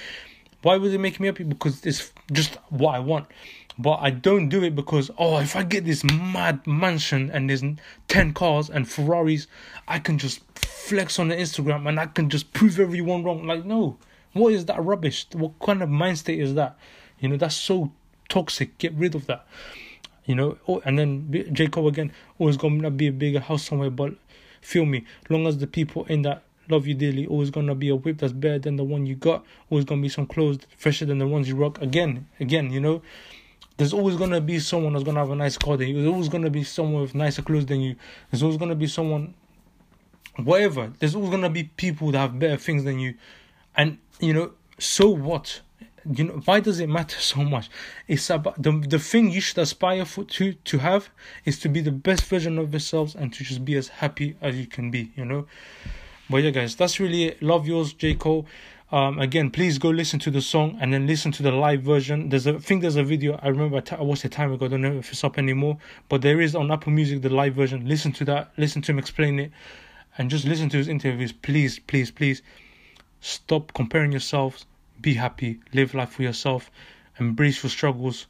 Why 0.63 0.77
would 0.77 0.93
it 0.93 0.99
make 0.99 1.19
me 1.19 1.27
happy? 1.27 1.45
Because 1.45 1.85
it's 1.85 2.13
just 2.33 2.57
what 2.69 2.95
I 2.95 3.01
want. 3.01 3.27
But 3.79 3.99
I 4.01 4.11
don't 4.11 4.49
do 4.49 4.63
it 4.63 4.77
because 4.77 5.11
oh, 5.19 5.39
if 5.39 5.57
I 5.57 5.63
get 5.63 5.85
this 5.85 6.05
mad 6.05 6.67
mansion 6.67 7.31
and 7.31 7.49
there's 7.49 7.65
ten 8.07 8.35
cars 8.35 8.69
and 8.69 8.89
Ferraris, 8.89 9.47
I 9.89 9.99
can 9.99 10.19
just 10.19 10.41
flex 10.55 11.19
on 11.19 11.29
the 11.29 11.37
Instagram 11.37 11.89
and 11.89 11.99
I 11.99 12.07
can 12.07 12.29
just 12.29 12.53
prove 12.53 12.79
everyone 12.79 13.25
wrong. 13.25 13.47
Like 13.47 13.65
no, 13.65 13.97
what 14.33 14.53
is 14.53 14.67
that 14.67 14.83
rubbish? 14.83 15.27
What 15.33 15.59
kind 15.61 15.83
of 15.83 15.89
mind 15.89 16.19
state 16.19 16.41
is 16.41 16.55
that? 16.55 16.77
You 17.21 17.29
know 17.29 17.37
that's 17.37 17.55
so 17.55 17.93
toxic. 18.29 18.79
Get 18.79 18.93
rid 18.95 19.15
of 19.15 19.27
that. 19.27 19.47
You 20.25 20.35
know, 20.37 20.59
oh, 20.69 20.81
and 20.85 20.99
then 20.99 21.49
J. 21.53 21.67
Cole 21.67 21.89
again. 21.89 22.13
Always 22.39 22.57
gonna 22.57 22.91
be 22.91 23.09
a 23.09 23.13
bigger 23.13 23.41
house 23.41 23.65
somewhere, 23.65 23.91
but 23.91 24.15
feel 24.61 24.87
me. 24.87 25.05
Long 25.29 25.47
as 25.47 25.59
the 25.59 25.67
people 25.67 26.05
in 26.07 26.23
that 26.23 26.45
love 26.69 26.87
you 26.87 26.95
dearly. 26.95 27.27
Always 27.27 27.51
gonna 27.51 27.75
be 27.75 27.89
a 27.89 27.97
whip 27.97 28.19
that's 28.19 28.33
better 28.33 28.59
than 28.59 28.77
the 28.77 28.85
one 28.85 29.07
you 29.07 29.15
got. 29.15 29.45
Always 29.71 29.85
gonna 29.85 30.03
be 30.03 30.09
some 30.09 30.27
clothes 30.27 30.61
fresher 30.77 31.05
than 31.05 31.19
the 31.19 31.27
ones 31.27 31.49
you 31.49 31.57
rock. 31.57 31.81
Again, 31.81 32.27
again, 32.41 32.73
you 32.73 32.81
know. 32.81 33.03
There's 33.77 33.93
always 33.93 34.17
gonna 34.17 34.41
be 34.41 34.59
someone 34.59 34.93
that's 34.93 35.05
gonna 35.05 35.21
have 35.21 35.31
a 35.31 35.37
nice 35.37 35.57
car 35.57 35.77
than 35.77 35.89
you. 35.89 35.95
There's 35.95 36.09
always 36.09 36.29
gonna 36.29 36.51
be 36.51 36.63
someone 36.63 37.03
with 37.03 37.15
nicer 37.15 37.43
clothes 37.43 37.67
than 37.67 37.81
you. 37.81 37.97
There's 38.31 38.43
always 38.43 38.59
gonna 38.59 38.75
be 38.75 38.87
someone, 38.87 39.35
whatever. 40.37 40.93
There's 40.99 41.15
always 41.15 41.31
gonna 41.31 41.51
be 41.51 41.65
people 41.65 42.13
that 42.13 42.19
have 42.19 42.39
better 42.39 42.57
things 42.57 42.85
than 42.85 42.99
you, 42.99 43.15
and 43.77 43.99
you 44.21 44.33
know. 44.33 44.53
So 44.79 45.09
what? 45.09 45.61
You 46.11 46.25
know 46.25 46.43
why 46.45 46.59
does 46.59 46.81
it 46.81 46.89
matter 46.89 47.21
so 47.21 47.45
much? 47.45 47.71
It's 48.09 48.29
about 48.31 48.61
the 48.61 48.73
the 48.73 48.99
thing 48.99 49.31
you 49.31 49.41
should 49.41 49.59
aspire 49.59 50.05
for 50.05 50.25
to 50.25 50.55
to 50.55 50.79
have 50.79 51.11
is 51.45 51.59
to 51.61 51.69
be 51.69 51.81
the 51.81 51.93
best 51.93 52.25
version 52.25 52.59
of 52.59 52.73
yourselves 52.73 53.15
and 53.15 53.33
to 53.35 53.45
just 53.45 53.65
be 53.65 53.77
as 53.77 53.89
happy 53.89 54.37
as 54.41 54.59
you 54.59 54.67
can 54.67 54.91
be. 54.91 55.13
You 55.17 55.25
know. 55.25 55.47
But 56.29 56.39
yeah, 56.39 56.51
guys, 56.51 56.75
that's 56.77 56.99
really 56.99 57.25
it. 57.25 57.43
Love 57.43 57.67
yours, 57.67 57.93
J. 57.93 58.15
Cole. 58.15 58.47
Um, 58.93 59.19
again, 59.19 59.51
please 59.51 59.79
go 59.79 59.89
listen 59.89 60.19
to 60.21 60.31
the 60.31 60.43
song 60.43 60.77
and 60.79 60.93
then 60.93 61.07
listen 61.07 61.33
to 61.33 61.43
the 61.43 61.51
live 61.51 61.83
version. 61.83 62.29
There's 62.29 62.47
a 62.47 62.55
I 62.55 62.59
think 62.59 62.83
there's 62.83 62.97
a 62.97 63.03
video. 63.03 63.39
I 63.43 63.49
remember 63.49 63.79
I, 63.79 63.81
t- 63.81 63.97
I 63.97 64.03
watched 64.03 64.27
it 64.27 64.33
time 64.33 64.53
ago. 64.53 64.67
I 64.67 64.69
don't 64.69 64.83
know 64.83 64.93
if 64.99 65.11
it's 65.11 65.25
up 65.25 65.39
anymore, 65.39 65.79
but 66.11 66.21
there 66.21 66.43
is 66.43 66.55
on 66.55 66.71
Apple 66.71 66.93
Music 66.93 67.23
the 67.23 67.31
live 67.31 67.55
version. 67.55 67.89
Listen 67.89 68.13
to 68.13 68.25
that. 68.27 68.53
Listen 68.59 68.83
to 68.83 68.93
him 68.93 68.99
explain 68.99 69.41
it, 69.41 69.51
and 70.19 70.29
just 70.29 70.45
listen 70.45 70.69
to 70.69 70.77
his 70.77 70.89
interviews. 70.89 71.33
Please, 71.33 71.79
please, 71.79 72.11
please, 72.11 72.43
stop 73.23 73.73
comparing 73.73 74.13
yourselves. 74.13 74.67
Be 75.01 75.15
happy. 75.15 75.61
Live 75.73 75.95
life 75.95 76.11
for 76.11 76.23
yourself. 76.23 76.71
Embrace 77.19 77.63
your 77.63 77.71
struggles, 77.71 78.27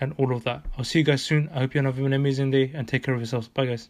and 0.00 0.14
all 0.16 0.34
of 0.34 0.44
that. 0.44 0.64
I'll 0.78 0.84
see 0.84 1.00
you 1.00 1.04
guys 1.04 1.22
soon. 1.22 1.50
I 1.54 1.60
hope 1.60 1.74
you 1.74 1.82
have 1.82 1.98
an 1.98 2.12
amazing 2.12 2.50
day 2.50 2.70
and 2.74 2.88
take 2.88 3.02
care 3.02 3.14
of 3.14 3.20
yourselves. 3.20 3.48
Bye, 3.48 3.66
guys. 3.66 3.88